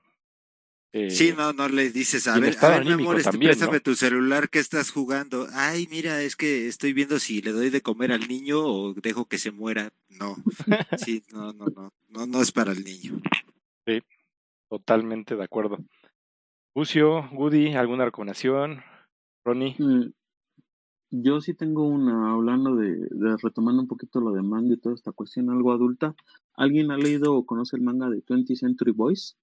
[0.94, 3.94] Eh, sí, no, no le dices, a ver, a ver, mi amor, este, préstame tu
[3.94, 5.48] celular que estás jugando.
[5.54, 9.26] Ay, mira, es que estoy viendo si le doy de comer al niño o dejo
[9.26, 9.92] que se muera.
[10.10, 10.36] No,
[10.98, 13.22] sí, no, no, no, no, no es para el niño.
[13.86, 14.02] Sí,
[14.70, 15.78] totalmente de acuerdo.
[16.74, 18.82] Lucio, Woody, ¿alguna recomendación?
[19.44, 19.76] Ronnie.
[19.78, 20.14] Mm,
[21.10, 24.96] yo sí tengo una, hablando de, de, retomando un poquito lo de manga y toda
[24.96, 26.16] esta cuestión algo adulta.
[26.54, 29.38] ¿Alguien ha leído o conoce el manga de 20th Century Boys?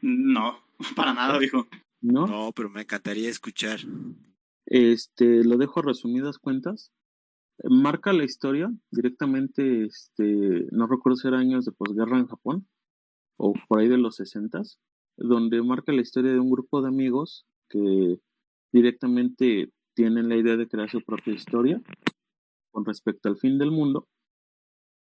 [0.00, 0.58] No,
[0.96, 1.66] para nada, dijo.
[2.00, 2.26] ¿No?
[2.26, 3.80] No, pero me encantaría escuchar.
[4.66, 6.92] Este, lo dejo a resumidas cuentas.
[7.62, 12.68] Marca la historia directamente, este, no recuerdo si era años de posguerra en Japón,
[13.36, 14.78] o por ahí de los sesentas,
[15.16, 18.18] donde marca la historia de un grupo de amigos que
[18.72, 21.80] directamente tienen la idea de crear su propia historia
[22.70, 24.08] con respecto al fin del mundo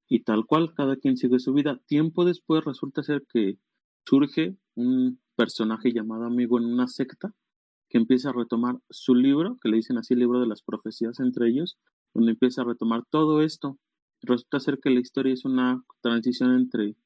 [0.09, 1.80] y tal cual cada quien sigue su vida.
[1.86, 3.59] Tiempo después resulta ser que
[4.07, 7.34] surge un personaje llamado amigo en una secta
[7.88, 11.20] que empieza a retomar su libro, que le dicen así el libro de las profecías
[11.20, 11.78] entre ellos,
[12.14, 13.78] donde empieza a retomar todo esto.
[14.22, 16.97] Resulta ser que la historia es una transición entre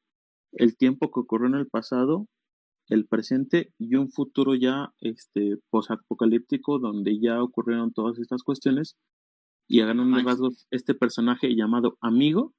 [0.52, 2.26] el tiempo que ocurrió en el pasado
[2.88, 8.96] el presente y un futuro ya este posapocalíptico donde ya ocurrieron todas estas cuestiones
[9.68, 12.54] y a un rasgos este personaje llamado amigo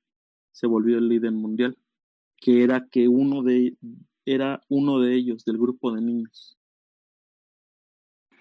[0.51, 1.77] se volvió el líder mundial
[2.37, 3.77] que era que uno de
[4.25, 6.57] era uno de ellos del grupo de niños.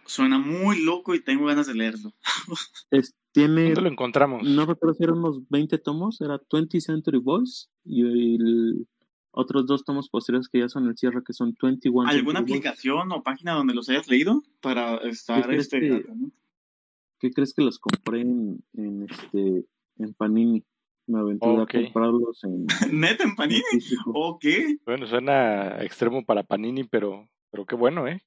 [0.04, 2.12] Suena muy loco y tengo ganas de leerlo.
[2.90, 7.18] Es, tiene ¿Dónde lo encontramos no recuerdo si eran unos 20 tomos era 20 Century
[7.18, 8.86] Boys y el
[9.36, 12.08] otros dos tomos posteriores que ya son el cierre, que son 21.
[12.08, 15.78] ¿Alguna aplicación o página donde los hayas leído para estar este?
[15.78, 16.06] Que,
[17.20, 19.66] ¿Qué crees que los compré en, en este
[19.98, 20.64] en Panini?
[21.06, 22.66] Me aventuré a comprarlos en...
[22.92, 23.62] ¿Neta en Panini?
[24.06, 24.78] ¿O qué?
[24.86, 28.22] Bueno, suena extremo para Panini, pero, pero qué bueno, ¿eh?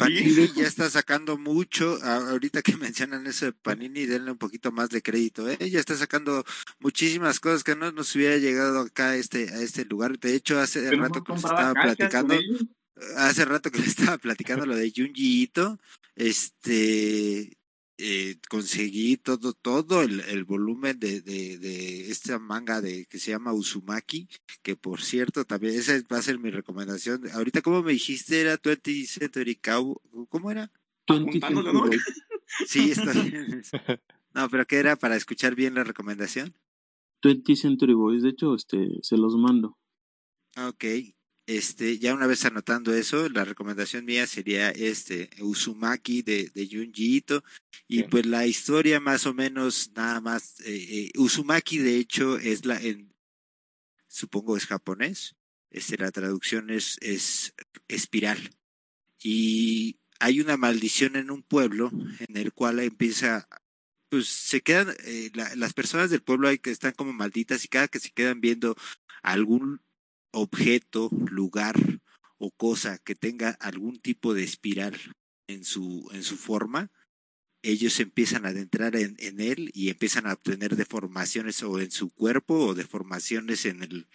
[0.00, 4.88] Panini ya está sacando mucho, ahorita que mencionan eso de Panini, denle un poquito más
[4.88, 5.58] de crédito, ¿eh?
[5.70, 6.44] ya está sacando
[6.78, 10.18] muchísimas cosas que no nos hubiera llegado acá a este, a este lugar.
[10.18, 12.38] De hecho, hace rato que les estaba platicando,
[13.16, 15.78] hace rato que le estaba platicando lo de Junji Ito,
[16.16, 17.58] este,
[18.00, 23.30] eh, conseguí todo, todo el, el volumen de, de, de, esta manga de que se
[23.30, 24.28] llama Uzumaki,
[24.62, 27.22] que por cierto también esa va a ser mi recomendación.
[27.32, 30.70] Ahorita, como me dijiste, era 20 Century Cow, ¿cómo era?
[31.08, 31.98] 20 Century
[32.66, 33.62] Sí, está bien.
[34.32, 36.54] No, pero ¿qué era para escuchar bien la recomendación?
[37.24, 39.76] 20 Century Boys, de hecho, este, se los mando.
[40.56, 40.84] Ok,
[41.50, 47.16] este, ya una vez anotando eso, la recomendación mía sería este Uzumaki de, de Junji
[47.16, 47.42] Ito.
[47.88, 52.64] Y pues la historia más o menos nada más, eh, eh, Uzumaki de hecho es
[52.64, 53.12] la, en,
[54.06, 55.34] supongo es japonés,
[55.70, 57.52] este, la traducción es, es
[57.88, 58.38] espiral.
[59.20, 61.90] Y hay una maldición en un pueblo
[62.28, 63.48] en el cual empieza,
[64.08, 67.88] pues se quedan, eh, las personas del pueblo hay que están como malditas y cada
[67.88, 68.76] que se quedan viendo
[69.22, 69.80] algún
[70.32, 71.76] objeto, lugar
[72.38, 74.96] o cosa que tenga algún tipo de espiral
[75.46, 76.90] en su, en su forma,
[77.62, 82.10] ellos empiezan a adentrar en, en, él y empiezan a obtener deformaciones o en su
[82.10, 84.08] cuerpo o deformaciones en el,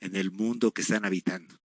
[0.00, 1.58] en el mundo que están habitando.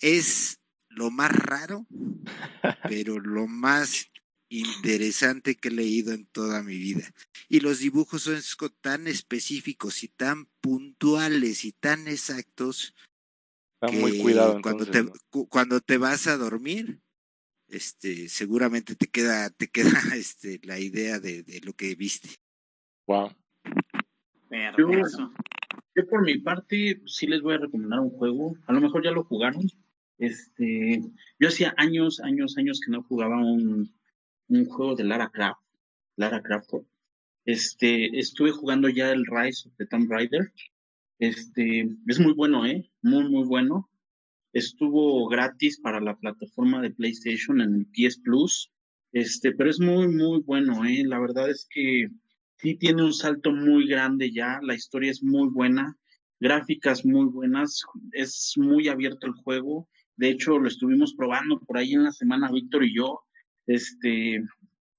[0.00, 0.58] Es
[0.88, 1.86] lo más raro,
[2.88, 4.10] pero lo más
[4.48, 7.12] interesante que he leído en toda mi vida.
[7.48, 8.40] Y los dibujos son
[8.80, 12.94] tan específicos y tan puntuales y tan exactos
[13.92, 14.60] muy cuidado.
[14.62, 15.04] Cuando te,
[15.48, 17.00] cuando te vas a dormir,
[17.68, 22.30] este, seguramente te queda, te queda este, la idea de, de lo que viste.
[23.06, 23.30] Wow.
[24.78, 24.88] Yo,
[25.94, 28.54] yo, por mi parte sí les voy a recomendar un juego.
[28.66, 29.66] A lo mejor ya lo jugaron.
[30.18, 31.02] Este,
[31.38, 33.92] yo hacía años, años, años que no jugaba un,
[34.48, 35.60] un juego de Lara Croft.
[36.16, 36.86] Lara Croft.
[37.44, 40.52] Este, estuve jugando ya el Rise of the Tomb Raider
[41.18, 42.90] este, es muy bueno, ¿eh?
[43.02, 43.88] Muy, muy bueno.
[44.52, 48.70] Estuvo gratis para la plataforma de PlayStation en el PS Plus.
[49.12, 51.02] Este, pero es muy, muy bueno, ¿eh?
[51.04, 52.08] La verdad es que
[52.58, 54.58] sí tiene un salto muy grande ya.
[54.62, 55.96] La historia es muy buena.
[56.40, 57.84] Gráficas muy buenas.
[58.12, 59.88] Es muy abierto el juego.
[60.16, 63.20] De hecho, lo estuvimos probando por ahí en la semana, Víctor y yo.
[63.66, 64.42] Este,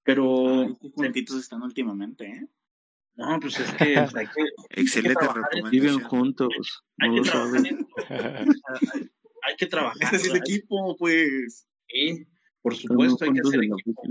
[0.04, 0.78] pero.
[1.14, 2.48] qué están últimamente, ¿eh?
[3.18, 4.44] No, pues es que hay que.
[4.70, 5.26] Excelente
[5.72, 6.84] Viven juntos.
[7.00, 7.64] Hay, que trabajar
[9.44, 9.98] hay, que trabajar.
[10.02, 11.68] Este es el equipo, pues.
[11.88, 12.28] Sí,
[12.62, 14.04] por supuesto, hay que hacer equipo.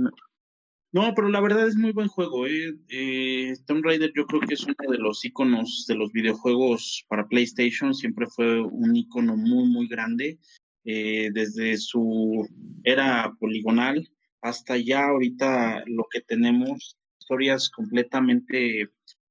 [0.92, 2.46] No, pero la verdad es muy buen juego.
[2.46, 2.78] ¿eh?
[2.88, 7.28] Eh, Tomb Raider yo creo que es uno de los iconos de los videojuegos para
[7.28, 7.92] PlayStation.
[7.92, 10.38] Siempre fue un icono muy, muy grande.
[10.84, 12.48] Eh, desde su
[12.84, 14.08] era poligonal
[14.40, 16.96] hasta ya ahorita lo que tenemos
[17.26, 18.88] historias completamente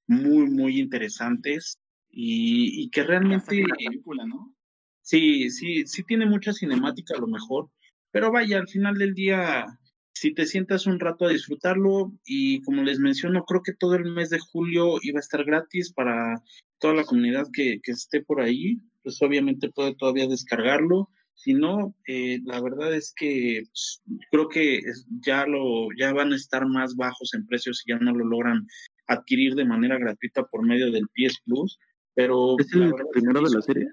[0.08, 1.80] muy, muy interesantes
[2.10, 3.64] y, y que realmente...
[3.78, 4.54] película, ¿no?
[5.02, 7.70] Sí, sí, sí tiene mucha cinemática a lo mejor,
[8.12, 9.66] pero vaya, al final del día,
[10.14, 14.12] si te sientas un rato a disfrutarlo y como les menciono, creo que todo el
[14.12, 16.42] mes de julio iba a estar gratis para
[16.80, 21.94] toda la comunidad que, que esté por ahí, pues obviamente puede todavía descargarlo si no,
[22.08, 24.82] eh, la verdad es que pues, creo que
[25.22, 28.66] ya lo ya van a estar más bajos en precios si ya no lo logran
[29.08, 31.78] adquirir de manera gratuita por medio del PS Plus.
[32.16, 33.88] Pero ¿Es el primero de la serie?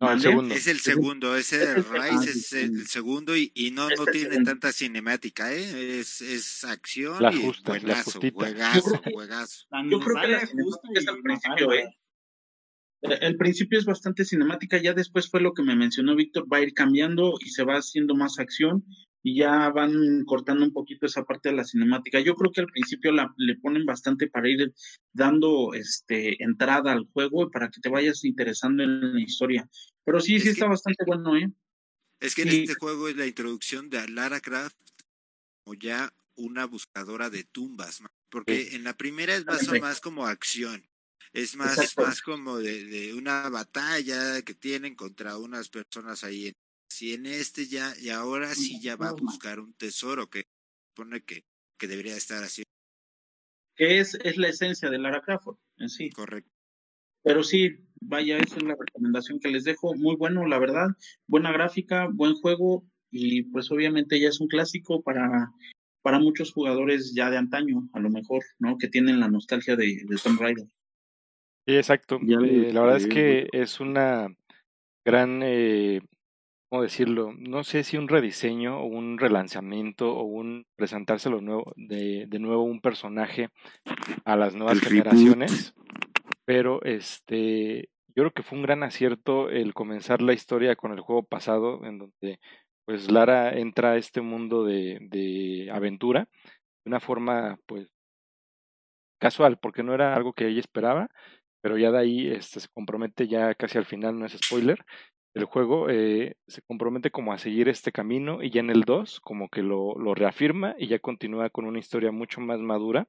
[0.00, 0.54] No, el segundo.
[0.54, 4.72] Es el segundo, es el Rise, es el segundo y, y no, no tiene tanta
[4.72, 6.00] cinemática, ¿eh?
[6.00, 9.66] Es, es acción la y justa, juegazo, juegazo, juegazo.
[9.90, 11.96] Yo creo que la cinemática es al principio, ¿eh?
[13.04, 16.62] El principio es bastante cinemática, ya después fue lo que me mencionó Víctor, va a
[16.62, 18.82] ir cambiando y se va haciendo más acción
[19.22, 22.20] y ya van cortando un poquito esa parte de la cinemática.
[22.20, 24.72] Yo creo que al principio la, le ponen bastante para ir
[25.12, 29.68] dando este entrada al juego y para que te vayas interesando en la historia.
[30.04, 31.50] Pero sí, sí está bastante bueno, ¿eh?
[32.20, 34.76] Es que en este juego es la introducción de Lara Croft
[35.62, 40.26] como ya una buscadora de tumbas, porque en la primera es más o más como
[40.26, 40.84] acción
[41.34, 46.52] es más, más como de, de, una batalla que tienen contra unas personas ahí.
[46.88, 50.44] Si en este ya, y ahora sí ya va a buscar un tesoro que
[50.90, 51.42] supone que,
[51.76, 52.62] que debería estar así.
[53.74, 56.08] Que es, es la esencia de Lara Crawford en sí.
[56.10, 56.52] Correcto.
[57.24, 59.92] Pero sí, vaya, esa es la recomendación que les dejo.
[59.96, 60.86] Muy bueno, la verdad.
[61.26, 65.50] Buena gráfica, buen juego y pues obviamente ya es un clásico para,
[66.02, 68.78] para muchos jugadores ya de antaño, a lo mejor, ¿no?
[68.78, 70.68] Que tienen la nostalgia de, de Tomb Raider.
[71.66, 72.18] Sí, exacto.
[72.22, 74.28] Eh, la verdad es que es una
[75.06, 76.00] gran, eh,
[76.70, 77.32] ¿cómo decirlo?
[77.38, 82.64] No sé si un rediseño o un relanzamiento o un presentárselo nuevo, de, de nuevo
[82.64, 83.48] un personaje
[84.24, 85.74] a las nuevas generaciones,
[86.44, 91.00] pero este, yo creo que fue un gran acierto el comenzar la historia con el
[91.00, 92.40] juego pasado, en donde
[92.86, 96.28] pues Lara entra a este mundo de, de aventura
[96.84, 97.88] de una forma pues
[99.18, 101.08] casual, porque no era algo que ella esperaba,
[101.64, 104.84] pero ya de ahí este, se compromete ya casi al final, no es spoiler,
[105.32, 109.20] el juego eh, se compromete como a seguir este camino y ya en el 2
[109.20, 113.06] como que lo, lo reafirma y ya continúa con una historia mucho más madura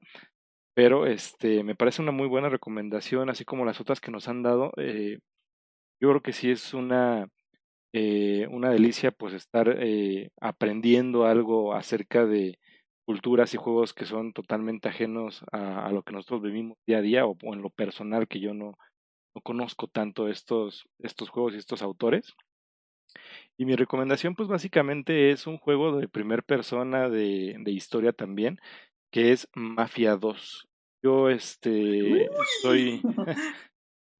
[0.74, 4.42] pero este me parece una muy buena recomendación así como las otras que nos han
[4.42, 5.18] dado eh,
[6.00, 7.28] yo creo que sí es una
[7.92, 12.58] eh, una delicia pues estar eh, aprendiendo algo acerca de
[13.06, 17.26] culturas y juegos que son totalmente ajenos a, lo que nosotros vivimos día a día
[17.26, 18.76] o, en lo personal que yo no,
[19.34, 22.34] no conozco tanto estos, estos juegos y estos autores.
[23.56, 28.58] Y mi recomendación pues básicamente es un juego de primer persona de, de historia también,
[29.12, 30.68] que es Mafia 2.
[31.02, 32.28] Yo este
[32.60, 33.00] soy,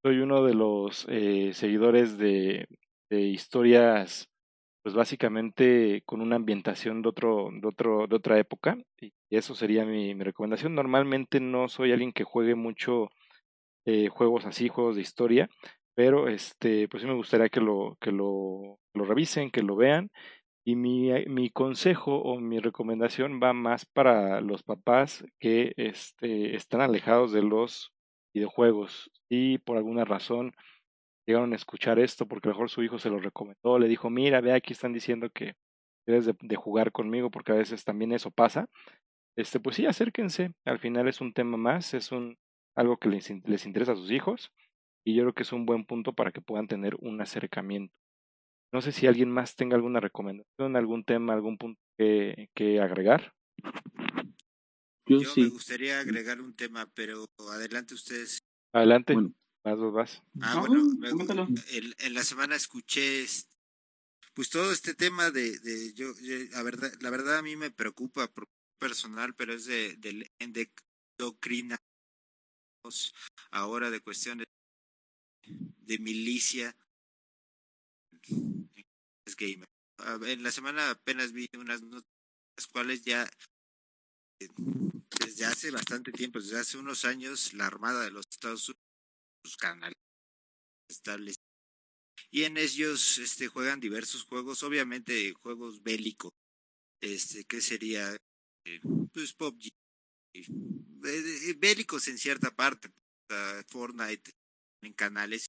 [0.05, 2.69] soy uno de los eh, seguidores de,
[3.11, 4.31] de historias
[4.87, 9.85] pues básicamente con una ambientación de otro, de otro, de otra época, y eso sería
[9.85, 10.77] mi, mi recomendación.
[10.77, 13.11] Normalmente no soy alguien que juegue mucho
[13.85, 15.51] eh, juegos así, juegos de historia,
[15.97, 20.09] pero este, pues sí me gustaría que lo, que lo, lo revisen, que lo vean.
[20.65, 26.81] Y mi, mi consejo o mi recomendación va más para los papás que este, están
[26.81, 27.93] alejados de los
[28.33, 30.53] videojuegos y por alguna razón
[31.27, 34.11] llegaron a escuchar esto porque a lo mejor su hijo se lo recomendó, le dijo,
[34.11, 35.55] mira, ve aquí están diciendo que
[36.07, 38.69] debes de, jugar conmigo porque a veces también eso pasa.
[39.37, 42.39] Este, pues sí, acérquense, al final es un tema más, es un
[42.77, 44.53] algo que les, les interesa a sus hijos
[45.05, 47.95] y yo creo que es un buen punto para que puedan tener un acercamiento.
[48.73, 53.33] No sé si alguien más tenga alguna recomendación, algún tema, algún punto que, que agregar.
[55.09, 55.43] Yo, sí.
[55.43, 58.41] me gustaría agregar un tema, pero adelante ustedes.
[58.75, 59.15] Adelante.
[59.67, 60.89] Vas, vas, Ah, bueno,
[61.99, 63.27] en, la semana escuché
[64.33, 66.13] pues todo este tema de, de yo,
[66.53, 68.47] la verdad, la verdad a mí me preocupa por
[68.79, 71.83] personal, pero es de, de endocrina
[73.51, 74.47] ahora de cuestiones
[75.45, 76.77] de milicia.
[79.27, 79.67] Es gamer.
[80.29, 82.09] En la semana apenas vi unas notas
[82.57, 83.29] las cuales ya
[84.39, 84.49] eh,
[85.19, 88.86] desde hace bastante tiempo, desde hace unos años, la Armada de los Estados Unidos
[89.47, 89.97] sus canales
[90.89, 91.45] establecidos.
[92.31, 96.33] Y en ellos este, juegan diversos juegos, obviamente juegos bélicos,
[97.01, 98.15] este, que sería
[98.65, 98.81] eh,
[99.13, 99.71] pues PUBG,
[100.35, 102.91] eh, bélicos en cierta parte,
[103.69, 104.33] Fortnite
[104.83, 105.47] en canales,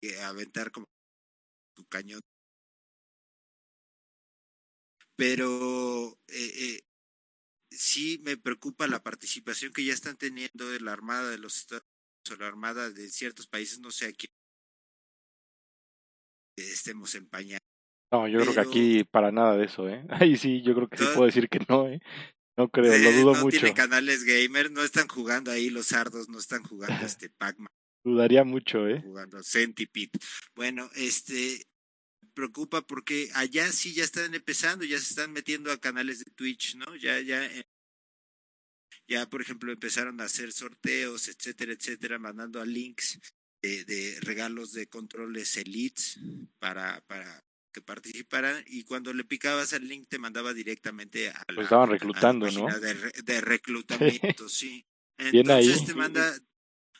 [0.00, 0.86] que aventar como
[1.76, 2.20] su cañón.
[5.16, 6.80] Pero eh, eh,
[7.70, 11.86] sí me preocupa la participación que ya están teniendo de la Armada de los Estados
[12.30, 14.26] o la Armada de ciertos países, no sé aquí
[16.56, 17.60] estemos empañados.
[18.12, 20.04] No, yo creo que aquí para nada de eso, ¿eh?
[20.08, 22.00] Ahí sí, yo creo que sí puedo decir que no, ¿eh?
[22.58, 23.56] No creo, lo dudo mucho.
[23.56, 27.68] No tiene canales gamer, no están jugando ahí los sardos, no están jugando este Pac-Man.
[28.02, 29.02] Dudaría mucho, ¿eh?
[29.02, 30.12] Jugando Centipede.
[30.54, 31.66] Bueno, este,
[32.32, 36.76] preocupa porque allá sí ya están empezando, ya se están metiendo a canales de Twitch,
[36.76, 36.96] ¿no?
[36.96, 37.65] Ya, ya eh,
[39.08, 43.20] ya, por ejemplo, empezaron a hacer sorteos, etcétera, etcétera, mandando a links
[43.62, 46.18] de, regalos de controles elites
[46.58, 51.62] para, para que participaran y cuando le picabas el link te mandaba directamente a la,
[51.62, 52.66] estaban reclutando, ¿no?
[52.78, 54.86] De, reclutamiento, sí.
[55.18, 56.34] Entonces te manda,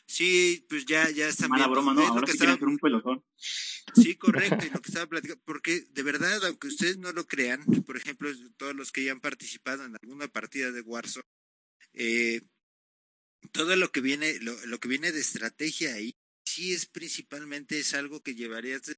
[0.05, 2.05] sí, pues ya, ya está Mala broma, ¿no?
[2.05, 2.57] Ahora sí estaba...
[2.61, 3.23] un pelotón.
[3.37, 7.63] Sí, correcto, y lo que estaba platicando, porque de verdad, aunque ustedes no lo crean,
[7.85, 11.25] por ejemplo, todos los que ya han participado en alguna partida de Warzone,
[11.97, 12.41] eh,
[13.51, 17.93] todo lo que viene, lo, lo, que viene de estrategia ahí, sí es principalmente es
[17.93, 18.95] algo que llevarías de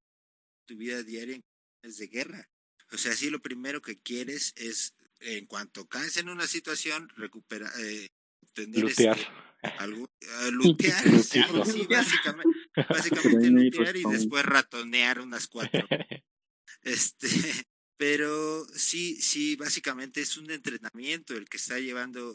[0.67, 1.43] tu vida diaria en
[1.81, 2.49] de guerra.
[2.91, 7.71] O sea, sí lo primero que quieres es, en cuanto caes en una situación, recuperar,
[7.79, 8.09] eh,
[8.53, 9.17] tener lutear.
[9.17, 11.39] Este, algo, uh, lutear, sí,
[11.89, 15.87] básicamente, básicamente lutear y después ratonear unas cuatro.
[16.81, 17.27] Este,
[17.97, 22.33] pero sí, sí, básicamente es un entrenamiento el que está llevando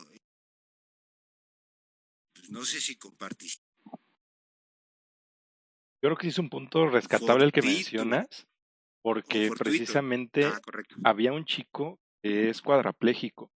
[2.51, 3.63] no sé si compartís.
[6.03, 8.47] Yo creo que es un punto rescatable el que mencionas,
[9.03, 10.61] porque precisamente ah,
[11.05, 13.51] había un chico que es cuadraplégico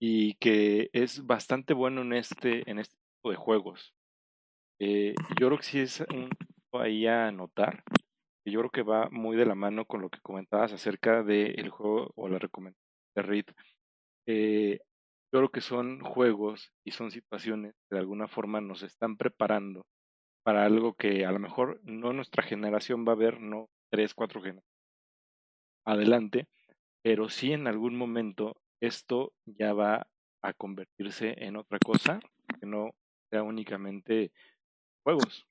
[0.00, 3.94] y que es bastante bueno en este, en este tipo de juegos.
[4.80, 6.30] Eh, yo creo que sí es un
[6.72, 7.84] ahí a notar,
[8.44, 11.68] que yo creo que va muy de la mano con lo que comentabas acerca del
[11.70, 12.82] juego o la recomendación
[13.14, 13.46] de Reed.
[14.26, 14.80] Eh,
[15.32, 19.86] yo creo que son juegos y son situaciones que de alguna forma nos están preparando
[20.44, 24.42] para algo que a lo mejor no nuestra generación va a ver, no tres, cuatro
[24.42, 24.72] generaciones
[25.84, 26.46] adelante,
[27.02, 30.06] pero sí en algún momento esto ya va
[30.42, 32.20] a convertirse en otra cosa
[32.60, 32.90] que no
[33.30, 34.32] sea únicamente
[35.04, 35.46] juegos.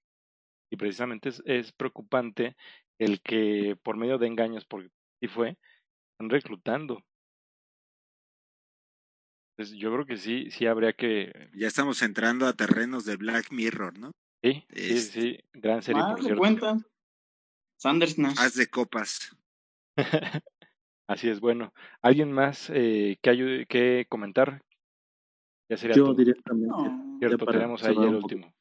[0.69, 2.55] Y precisamente es, es preocupante
[2.99, 5.57] el que por medio de engaños, porque sí fue,
[6.13, 7.03] están reclutando.
[9.61, 11.49] Entonces yo creo que sí, sí habría que...
[11.53, 14.11] Ya estamos entrando a terrenos de Black Mirror, ¿no?
[14.41, 16.39] Sí, sí, sí, gran serie, Ah, por ¿se cierto.
[16.39, 16.77] cuenta?
[17.77, 18.39] Sanders Nash.
[18.39, 19.37] Haz de copas.
[21.07, 21.73] Así es, bueno.
[22.01, 24.63] ¿Alguien más eh, que, ayude, que comentar?
[25.69, 26.15] Ya sería Yo todo.
[26.15, 26.67] directamente.
[26.67, 27.17] No.
[27.19, 28.53] Cierto, ya para tenemos ahí cerrar el último.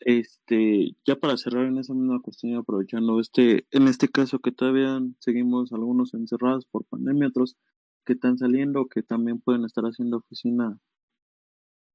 [0.00, 4.50] Este, ya para cerrar en esa misma cuestión, y aprovechando este, en este caso que
[4.50, 7.56] todavía seguimos algunos encerrados por pandemia, otros
[8.08, 10.78] que están saliendo, que también pueden estar haciendo oficina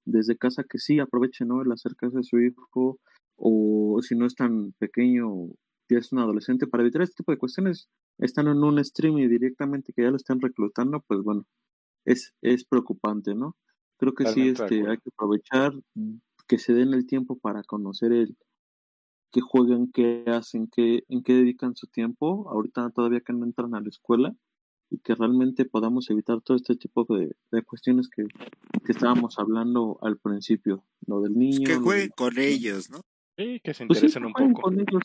[0.05, 1.63] desde casa, que sí aprovechen, ¿no?
[1.63, 2.99] El acercarse a su hijo,
[3.35, 5.47] o si no es tan pequeño,
[5.89, 7.89] ya es un adolescente, para evitar este tipo de cuestiones,
[8.19, 11.45] están en un stream y directamente que ya lo están reclutando, pues bueno,
[12.05, 13.57] es, es preocupante, ¿no?
[13.97, 15.73] Creo que sí, Totalmente de este, hay que aprovechar
[16.47, 18.37] que se den el tiempo para conocer el
[19.31, 23.73] qué juegan, qué hacen, qué, en qué dedican su tiempo, ahorita todavía que no entran
[23.73, 24.35] a la escuela,
[24.93, 28.23] y que realmente podamos evitar todo este tipo de, de cuestiones que,
[28.85, 31.67] que estábamos hablando al principio, lo del Pues niño.
[31.67, 33.01] que jueguen del- con ellos, ¿no?
[33.37, 34.61] Sí, que se Pues sí, interesen un poco.
[34.61, 35.01] con ellos,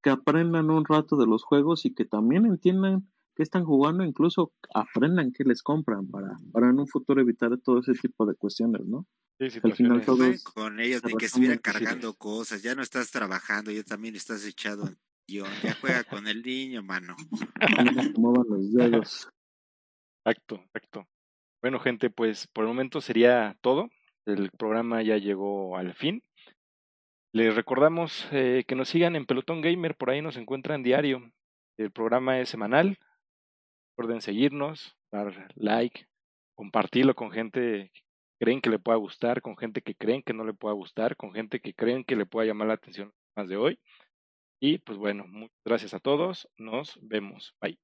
[0.00, 4.52] que aprendan un rato de los juegos y que también entiendan qué están jugando, incluso
[4.72, 8.86] aprendan qué les compran para, para en un futuro evitar todo ese tipo de cuestiones,
[8.86, 9.06] ¿no?
[9.40, 12.62] Sí, al final Todos con ellos, ni que estuvieran cargando cosas.
[12.62, 14.88] Ya no estás trabajando, ya también estás echado
[15.26, 15.48] guion.
[15.62, 17.16] Ya juega con el niño, mano.
[17.84, 19.28] No me muevan los dedos.
[20.24, 21.08] Exacto, exacto.
[21.60, 23.88] Bueno, gente, pues por el momento sería todo.
[24.24, 26.22] El programa ya llegó al fin.
[27.34, 31.32] Les recordamos eh, que nos sigan en Pelotón Gamer, por ahí nos encuentran diario.
[31.76, 32.98] El programa es semanal.
[33.96, 36.06] Recuerden seguirnos, dar like,
[36.54, 38.02] compartirlo con gente que
[38.38, 41.32] creen que le pueda gustar, con gente que creen que no le pueda gustar, con
[41.32, 43.78] gente que creen que le pueda llamar la atención más de hoy.
[44.64, 46.48] Y pues bueno, muchas gracias a todos.
[46.56, 47.52] Nos vemos.
[47.60, 47.82] Bye.